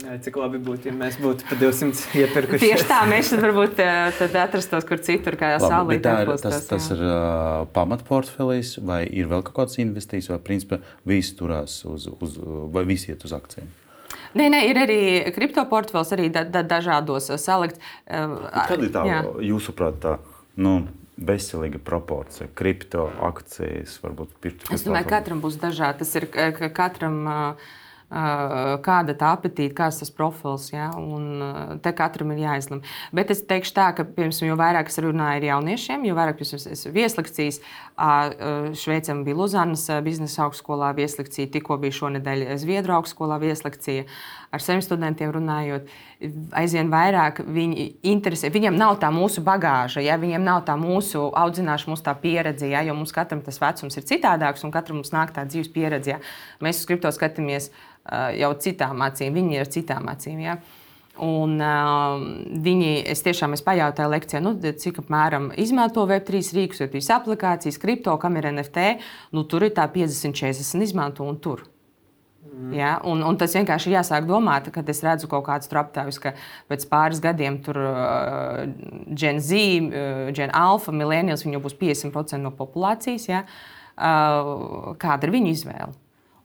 [0.01, 2.61] Cik labi būtu, ja mēs būtu pa 200 iepirkuši.
[2.63, 5.97] Tieši tā, mēs varbūt eh, tad atrastos kur citur, kā saulē.
[5.99, 10.41] bet tā ir, tas, tas ir uh, pamatportfelis, vai ir vēl kaut kādas investīcijas, vai
[10.47, 12.39] principā visi turās uz, uz
[12.73, 13.69] vai visi iet uz akcijiem.
[14.39, 15.01] Nē, nē, ir arī
[15.35, 17.83] kripto portfels, arī da, da, dažādos salikts.
[18.07, 19.05] Kāda ir tā,
[19.43, 20.17] jūsuprāt, tā
[20.63, 20.79] nu,
[21.21, 22.49] veselīga proporcija?
[22.57, 24.65] Kripto akcijas, varbūt pirkt.
[24.73, 26.01] Es domāju, ka katram būs dažādi.
[26.05, 27.21] Tas ir ka- ka katram.
[27.27, 27.43] ā,
[28.11, 30.89] Kāda tā apetīte, kāds tas profils, ja?
[30.99, 32.83] un ā, te katram ir jāizlemj.
[33.15, 36.55] Bet es teikšu tā, ka, piemēram, jo vairāk es runāju ar jauniešiem, jo vairāk es
[36.59, 37.61] esmu vieslekcijas,
[38.81, 44.09] Šveicam bija Luzānas biznesa augstskolā vieslekcija, tikko bija šonadēļ Zviedru augstskolā vieslekcija.
[44.51, 45.87] Ar saviem studentiem runājot,
[46.59, 48.49] aizvien vairāk viņi interesē.
[48.51, 52.97] Viņiem nav tā mūsu bagāža, ja viņiem nav tā mūsu audzināšana, mūsu pieredze, ja, jo
[52.99, 56.17] mums katram tas vecums ir citādāks un katram mums nāk tā dzīves pieredze.
[56.17, 56.19] Ja.
[56.67, 60.43] Mēs uz kripto skatāmies uh, jau citām acīm, viņi ir citām acīm.
[60.43, 60.59] Ja.
[61.23, 62.19] Un, uh,
[62.67, 68.19] viņi, es tiešām es pajautāju lekcijā, nu, cik apmēram izmanto Web3 rīkus, Web3 aplikācijas, kripto,
[68.19, 68.97] kam ir NFT.
[69.37, 71.70] Nu, tur ir tā 50, 40 izmanto un tur.
[72.51, 72.73] Mm.
[72.75, 76.35] Ja, un, un tas vienkārši ir jāsāk domāt, kad es redzu kaut kādus aptaujas, ka
[76.71, 78.65] pēc pāris gadiem tur uh,
[79.15, 83.29] Gen Z, uh, Gen Alpha, Millennials, viņu būs 50% no populācijas.
[83.31, 85.93] Ja, uh, kāda ir viņu izvēle?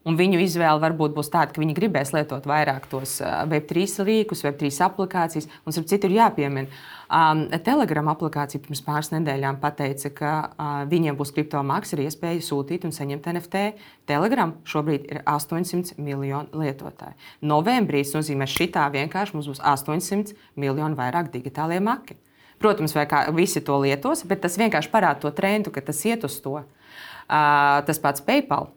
[0.06, 4.70] Un viņu izvēle varbūt būs tāda, ka viņi gribēs lietot vairāk tos Web3 rīkus, Web3
[4.86, 5.48] aplikācijas.
[5.66, 6.70] Mums ar citu ir jāpiemina.
[7.06, 12.86] Um, Telegram aplikācija pirms pāris nedēļām pateica, ka uh, viņiem būs kriptomaks, ir iespēja sūtīt
[12.86, 13.64] un saņemt NFT.
[14.10, 17.18] Telegram šobrīd ir 800 miljoni lietotāji.
[17.42, 22.20] Novembrī tas nozīmē, ka šitā vienkārši mums būs 800 miljoni vairāk digitālie maki.
[22.62, 26.30] Protams, vai kā visi to lietos, bet tas vienkārši parāda to trendu, ka tas iet
[26.30, 26.60] uz to.
[26.62, 28.70] Uh, tas pats PayPal.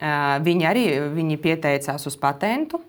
[0.00, 2.80] Viņi arī viņi pieteicās uz patentu.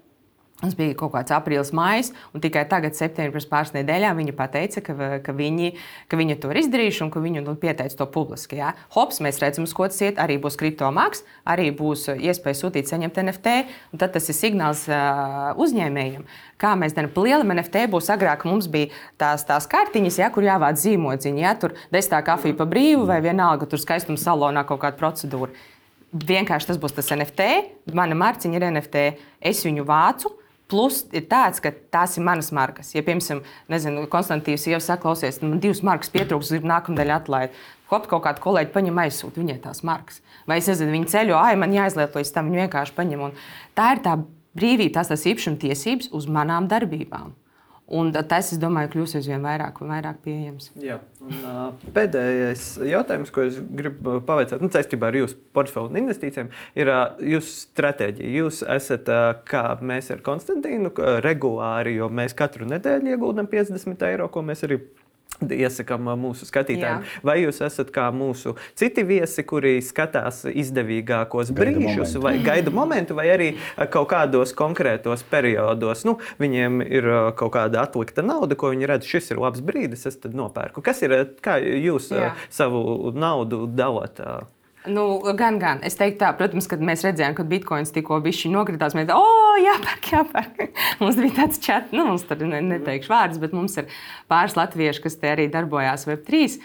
[0.63, 4.83] Tas bija kaut kāds aprīlis, maijs, un tikai tagad, septembrī, pirms pāris nedēļām, viņi teica,
[4.85, 4.93] ka,
[5.25, 5.73] ka, viņi,
[6.07, 8.61] ka viņi to ir izdarījuši un ka viņi nu, pieteica to publiski.
[8.61, 8.71] Jā.
[8.95, 10.21] Hops, mēs redzam, uz ko tas iet.
[10.23, 13.57] Arī būs kriptomaks, arī būs iespēja sūtīt, saņemt NFT.
[13.99, 16.23] Tad tas ir signāls uh, uzņēmējiem.
[16.63, 20.79] Kā mēs darām, lielam NFT būs agrāk, mums bija tās, tās kartiņas, ja, kur jāvāc
[20.79, 25.51] zīmodziņi, ja tur desmitā kafija pa brīvu vai vienalga tur skaistuma salonā kaut kāda procedūra.
[26.13, 27.45] Vienkārši tas būs tas NFT,
[27.97, 29.03] mana marciņa ir NFT,
[29.41, 30.29] es viņu vācu.
[30.69, 32.93] Plus ir tāds, ka tās ir manas markas.
[32.95, 37.59] Ja, piemēram, nezinu, Konstantīns jau saka, klausies, man divas markas pietrūks, gribu nākamā daļa atlaist.
[37.91, 40.23] Kaut, kāda kolēģi paņem aizsūta viņai tās markas.
[40.49, 43.27] Vai es nezinu, viņi ceļo, ah, man jāizlietojas tam, viņi vienkārši paņem.
[43.27, 43.35] Un
[43.77, 44.15] tā ir tā
[44.57, 47.35] brīvība, tās tās īpašuma tiesības uz manām darbībām.
[47.91, 50.69] Un tas, es domāju, kļūs aizvien vairāk un vairāk pieejams.
[50.79, 51.01] Jā.
[51.19, 56.51] Un, uh, pēdējais jautājums, ko es gribu pavaicāt, nu, saistībā ar jūsu portfeļu un investīcijiem,
[56.79, 57.03] ir uh,
[57.33, 58.31] jūsu stratēģija.
[58.39, 60.93] Jūs esat, uh, kā mēs ar Konstantīnu,
[61.25, 64.79] regulāri, jo mēs katru nedēļu ieguldam 50 eiro, ko mēs arī
[65.51, 67.03] iesakām mūsu skatītājiem.
[67.03, 67.21] Jā.
[67.25, 72.23] Vai jūs esat kā mūsu citi viesi, kuri skatās izdevīgākos gaida brīžus, momentu.
[72.25, 73.49] vai gaida momentu, vai arī
[73.93, 76.05] kaut kādos konkrētos periodos?
[76.07, 80.19] Nu, viņiem ir kaut kāda atlikta nauda, ko viņi redz, šis ir labs brīdis, es
[80.23, 80.83] tad nopērku.
[80.85, 82.33] Kas ir, kā jūs Jā.
[82.53, 84.21] savu naudu dalāt?
[84.85, 85.79] Nu, gan, gan.
[85.87, 90.09] Es teiktu, tā, protams, kad mēs redzējām, ka bitkoins tikko nokritās, mēs teicām, oh, jāpērk,
[90.11, 90.63] jāpērk.
[91.01, 93.87] mums bija tāds čats, nu, mums tur ne, neteikšu vārdus, bet mums ir
[94.31, 96.57] pāris latvieši, kas te arī darbojās Web3.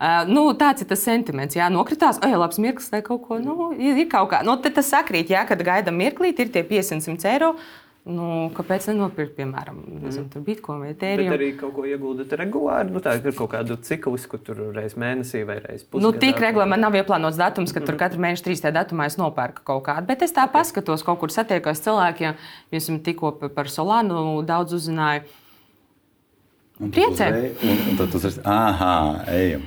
[0.00, 1.54] Uh, nu, tāds ir tas sentiments.
[1.58, 3.38] Jā, nokritās, ej, labs mirklis, vai kaut ko.
[3.38, 4.40] Nu, ir, ir kaut kā.
[4.46, 7.52] Nu, tas sakrīt, jā, kad gaidām mirklīt, ir tie 500 eiro.
[8.08, 10.30] Nu, kāpēc nenopirkt, piemēram, mm.
[10.46, 11.28] bitkoinu vai tēriju?
[11.28, 12.88] Bet arī kaut ko iegūdat regulāri.
[12.94, 16.00] Nu, tā ir kaut kāda cikliska, tur reizes mēnesī vai reizes pusē.
[16.06, 17.90] Nu, tik regulāri man nav ieplānots datums, ka mm.
[17.90, 20.08] tur katru mēnešu trīs tajā datumā es nopērku kaut kādu.
[20.08, 20.54] Bet es tā okay.
[20.56, 22.40] paskatos, kaut kur satiekos cilvēkiem.
[22.72, 25.28] Jūs esat tikko par Solānu daudz uzzināju.
[26.80, 27.28] Priecē.
[27.60, 29.66] Un, un tad tas ir, ah, ejam.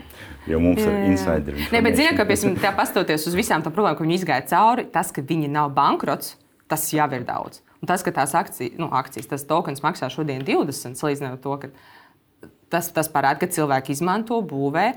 [0.50, 1.68] Jo mums jā, ir insideri.
[1.72, 4.88] Nē, bet ziniet, ka pēc tam pastoties uz visām tām problēmām, ko viņi izgāja cauri,
[4.92, 6.34] tas, ka viņi nav bankrots,
[6.68, 7.62] tas jau ir daudz.
[7.84, 12.48] Un tas, ka tās akcijas, nu, akcijas tas tokens maksā šodien 20, salīdzinot to, ka
[12.72, 14.94] tas, tas parāda, ka cilvēki izmanto, būvē.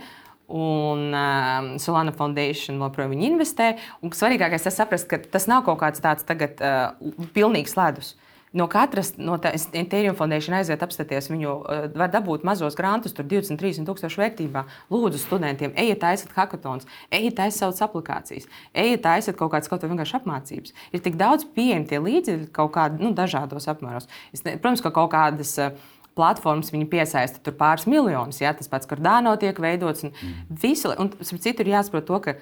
[0.46, 3.72] Un um, Solana Foundation joprojām investē.
[4.06, 8.12] Un svarīgākais ir saprast, ka tas nav kaut kāds tāds tagad, uh, pilnīgs ledus.
[8.14, 8.25] Uh,
[8.56, 13.58] No katras no Ethereum Foundation aiziet apstāties, viņu uh, var dabūt mazos grantus, tur 20,
[13.60, 14.62] 30 tūkstošu vērtībā.
[14.92, 19.92] Lūdzu, studentiem, ejiet, taisiet hackathons, ejiet, taisiet savas aplikācijas, ejiet, taisiet kaut kādas kaut kādas
[19.92, 20.76] vienkārši apmācības.
[20.96, 24.08] Ir tik daudz pieejami tie līdzekļi kaut kādā nu, dažādos apmēros.
[24.32, 25.58] Es, ne, protams, ka kaut kādas.
[25.60, 28.38] Uh, platformas viņi piesaista tur pāris miljonus.
[28.40, 30.06] Jā, tas pats Cardano tiek veidots.
[30.06, 30.54] Un mm.
[30.62, 32.36] Visi, un citur ir jāsaprot to, ka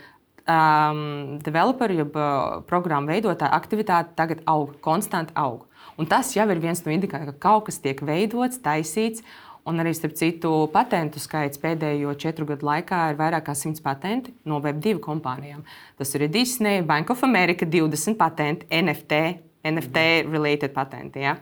[0.46, 5.64] um, developeru, jeb uh, programmu veidotāju aktivitāte tagad aug, konstanti aug.
[6.00, 9.24] Un tas jau ir viens no indikatoriem, ka kaut kas tiek veidots, taisīts.
[9.64, 14.34] Un arī, starp citu, patentu skaits pēdējo četru gadu laikā ir vairāk kā 100 patenti
[14.44, 15.62] no Web2 kompānijām.
[15.96, 19.22] Tas ir Disney, Bank of America, 20 patenti, NFT,
[19.64, 21.24] NFT-related patenti.
[21.24, 21.38] Ja?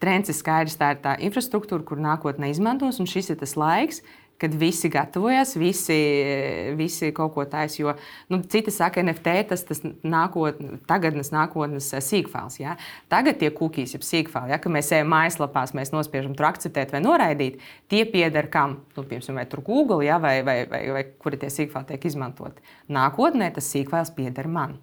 [0.00, 4.00] Trends ir skaidrs, tā ir tā infrastruktūra, kur nākotnē izmantos, un šis ir tas laiks,
[4.00, 4.21] kad
[4.58, 5.96] visi gatavojas, visi,
[6.76, 7.78] visi kaut ko taisa.
[7.82, 7.94] Jo
[8.28, 12.58] nu, citi saka, NFT tas ir nākotnes, tagadnes nākotnes eh, sīkfāls.
[12.60, 12.76] Ja?
[13.12, 14.54] Tagad tie kukīs ir sīkfāli.
[14.54, 14.60] Ja?
[14.62, 17.60] Kad mēs ejam mājaslapās, mēs nospiežam tur akceptēt vai noraidīt,
[17.92, 18.80] tie pieder kam?
[18.96, 20.18] Nu, piemēram, vai tur Google, ja?
[20.22, 22.64] vai, vai, vai, vai kuri tie sīkfāli tiek izmantoti.
[22.92, 24.80] Nākotnē tas sīkfāls pieder man.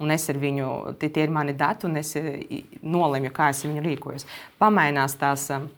[0.00, 3.84] Un es ar viņu, tie, ir mani dati, un es eh, nolemju, kā es viņu
[3.84, 4.26] rīkojos.
[4.62, 5.50] Pamainās tās.
[5.50, 5.76] Mhm.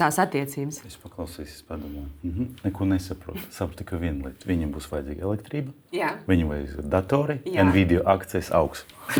[0.00, 0.78] Tās attiecības.
[0.88, 2.46] Es paklausījos, es padomāju, -hmm.
[2.64, 3.42] neko nesaprotu.
[3.52, 4.48] Sapratu tikai vienu lietu.
[4.48, 6.12] Viņam būs vajadzīga elektrība, Jā.
[6.30, 7.64] viņam vajag datori, Jā.
[7.66, 8.84] Nvidia akcijas augs.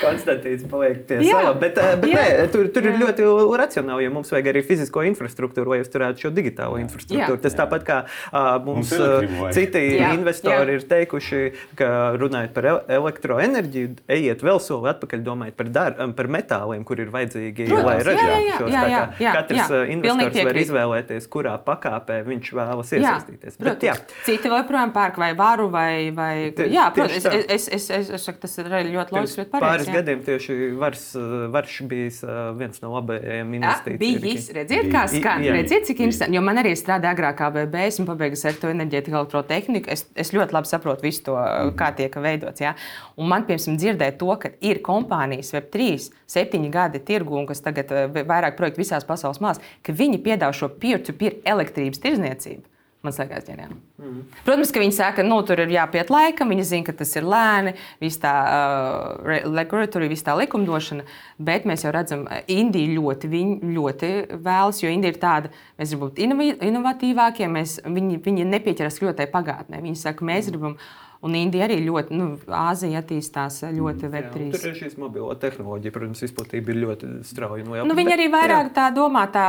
[0.00, 1.52] Konstantīns paliek pie sava.
[1.60, 3.26] Bet, eh, bet nē, tur, tur ir ļoti
[3.60, 7.36] racionāli, jo mums vajag arī fizisko infrastruktūru, lai uzturētu šo digitālo infrastruktūru.
[7.36, 7.42] Jā.
[7.44, 10.14] Tas tāpat kā uh, mums, mums citi jā.
[10.16, 10.78] investori jā.
[10.78, 11.42] ir teikuši,
[11.76, 17.12] ka runājot par elektroenerģiju, ejiet vēl soli atpakaļ, domājot par, dar, par metāliem, kur ir
[17.12, 18.72] vajadzīgi, Protams, lai ražotu šos.
[18.72, 19.68] Jā, jā, jā, katrs jā,
[19.98, 23.60] investors var izvēlēties, kurā pakāpē viņš vēlas iesaistīties.
[23.60, 24.00] Jā, bet, jā.
[24.24, 26.10] Citi joprojām pērk vai varu vai.
[26.14, 26.34] vai
[26.70, 29.46] jā, protams, es, es, es, es, es saku, tas ir ļoti loģiski.
[29.50, 29.96] Pāris jā.
[29.98, 31.04] gadiem tieši vars,
[31.50, 34.22] varš bija viens no labajiem investīcijiem.
[34.22, 36.38] Bijis, redziet, kā skan, jā, redziet, cik interesanti.
[36.38, 39.90] Jo man arī strādā agrāk ABB, esmu pabeigusi elektroenerģētiku, elektrotehniku.
[39.92, 41.74] Es, es ļoti labi saprotu visu to, mm.
[41.80, 42.62] kā tiek veidots.
[42.62, 42.74] Jā.
[43.18, 47.90] Un man, piemēram, dzirdēt to, ka ir kompānijas Web3, septiņi gadi tirgu, un kas tagad
[48.14, 52.69] vairāk projektu visās pasaules malās, ka viņi piedāvā šo peer-to-peer -peer elektrības tirdzniecību.
[53.00, 53.76] Man liekas, ģeniāli.
[53.96, 54.16] Mm.
[54.44, 57.24] Protams, ka viņi saka, ka nu, tur ir jāpiet laikam, viņi zina, ka tas ir
[57.24, 57.72] lēni,
[58.02, 61.06] viss tā uh, regulācija, viss tā likumdošana,
[61.40, 63.30] bet mēs jau redzam, Indija ļoti,
[63.72, 69.30] ļoti vēlas, jo Indija ir tāda, mēs gribam būt inovatīvākie, mēs, viņi, viņi nepieķeras ļoti
[69.32, 69.80] pagātnē.
[69.80, 70.76] Viņi saka, mēs gribam.
[70.76, 74.44] Mm Un Indija arī ļoti, nu, Āzija attīstās ļoti mm, Web3.
[74.54, 77.66] Tur ir šīs mobilo tehnoloģija, protams, izplatība ir ļoti strauja.
[77.66, 78.72] Nu, nu, viņi arī vairāk jā.
[78.78, 79.44] tā domā, tā,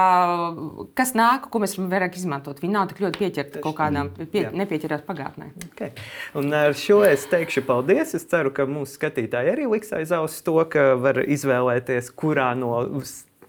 [0.99, 2.59] kas nāk, ko mēs varam vairāk izmantot.
[2.59, 5.47] Viņi nav tik ļoti pieķerti kaut kādām, pie, nepieķerās pagātnē.
[5.69, 5.95] Okay.
[6.35, 8.17] Un ar šo es teikšu paldies.
[8.19, 12.81] Es ceru, ka mūsu skatītāji arī liks aiz auss to, ka var izvēlēties, kurā no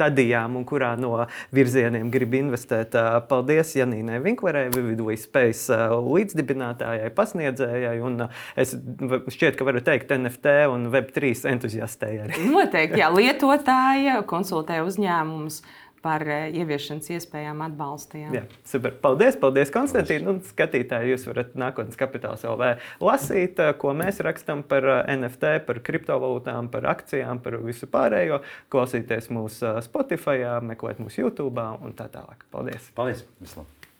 [0.03, 2.97] stadijām un kurā no virzieniem grib investēt.
[3.29, 5.71] Paldies Janīnai Vinklerē, Vividu Space
[6.03, 7.99] līdzdibinātājai, pasniedzējai.
[8.03, 8.27] Un
[8.59, 12.41] es šķiet, ka varu teikt NFT un Web3 entuziastei arī.
[12.51, 15.63] Noteikti, jā, lietotāja konsultē uzņēmumus
[16.03, 18.35] par eh, ieviešanas iespējām atbalstījām.
[18.37, 18.95] Jā, super.
[19.05, 20.35] Paldies, paldies Konstantīna.
[20.35, 22.75] Un skatītāji, jūs varat nākotnes kapitāls LV
[23.05, 28.43] lasīt, eh, ko mēs rakstām par eh, NFT, par kriptovalūtām, par akcijām, par visu pārējo.
[28.73, 32.47] Klausīties mūsu Spotify, meklēt mūsu YouTube un tā tālāk.
[32.55, 32.91] Paldies!
[32.99, 33.27] Paldies!
[33.43, 33.91] Vislabāk!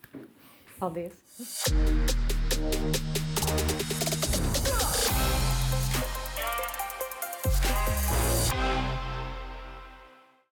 [0.83, 1.15] Paldies!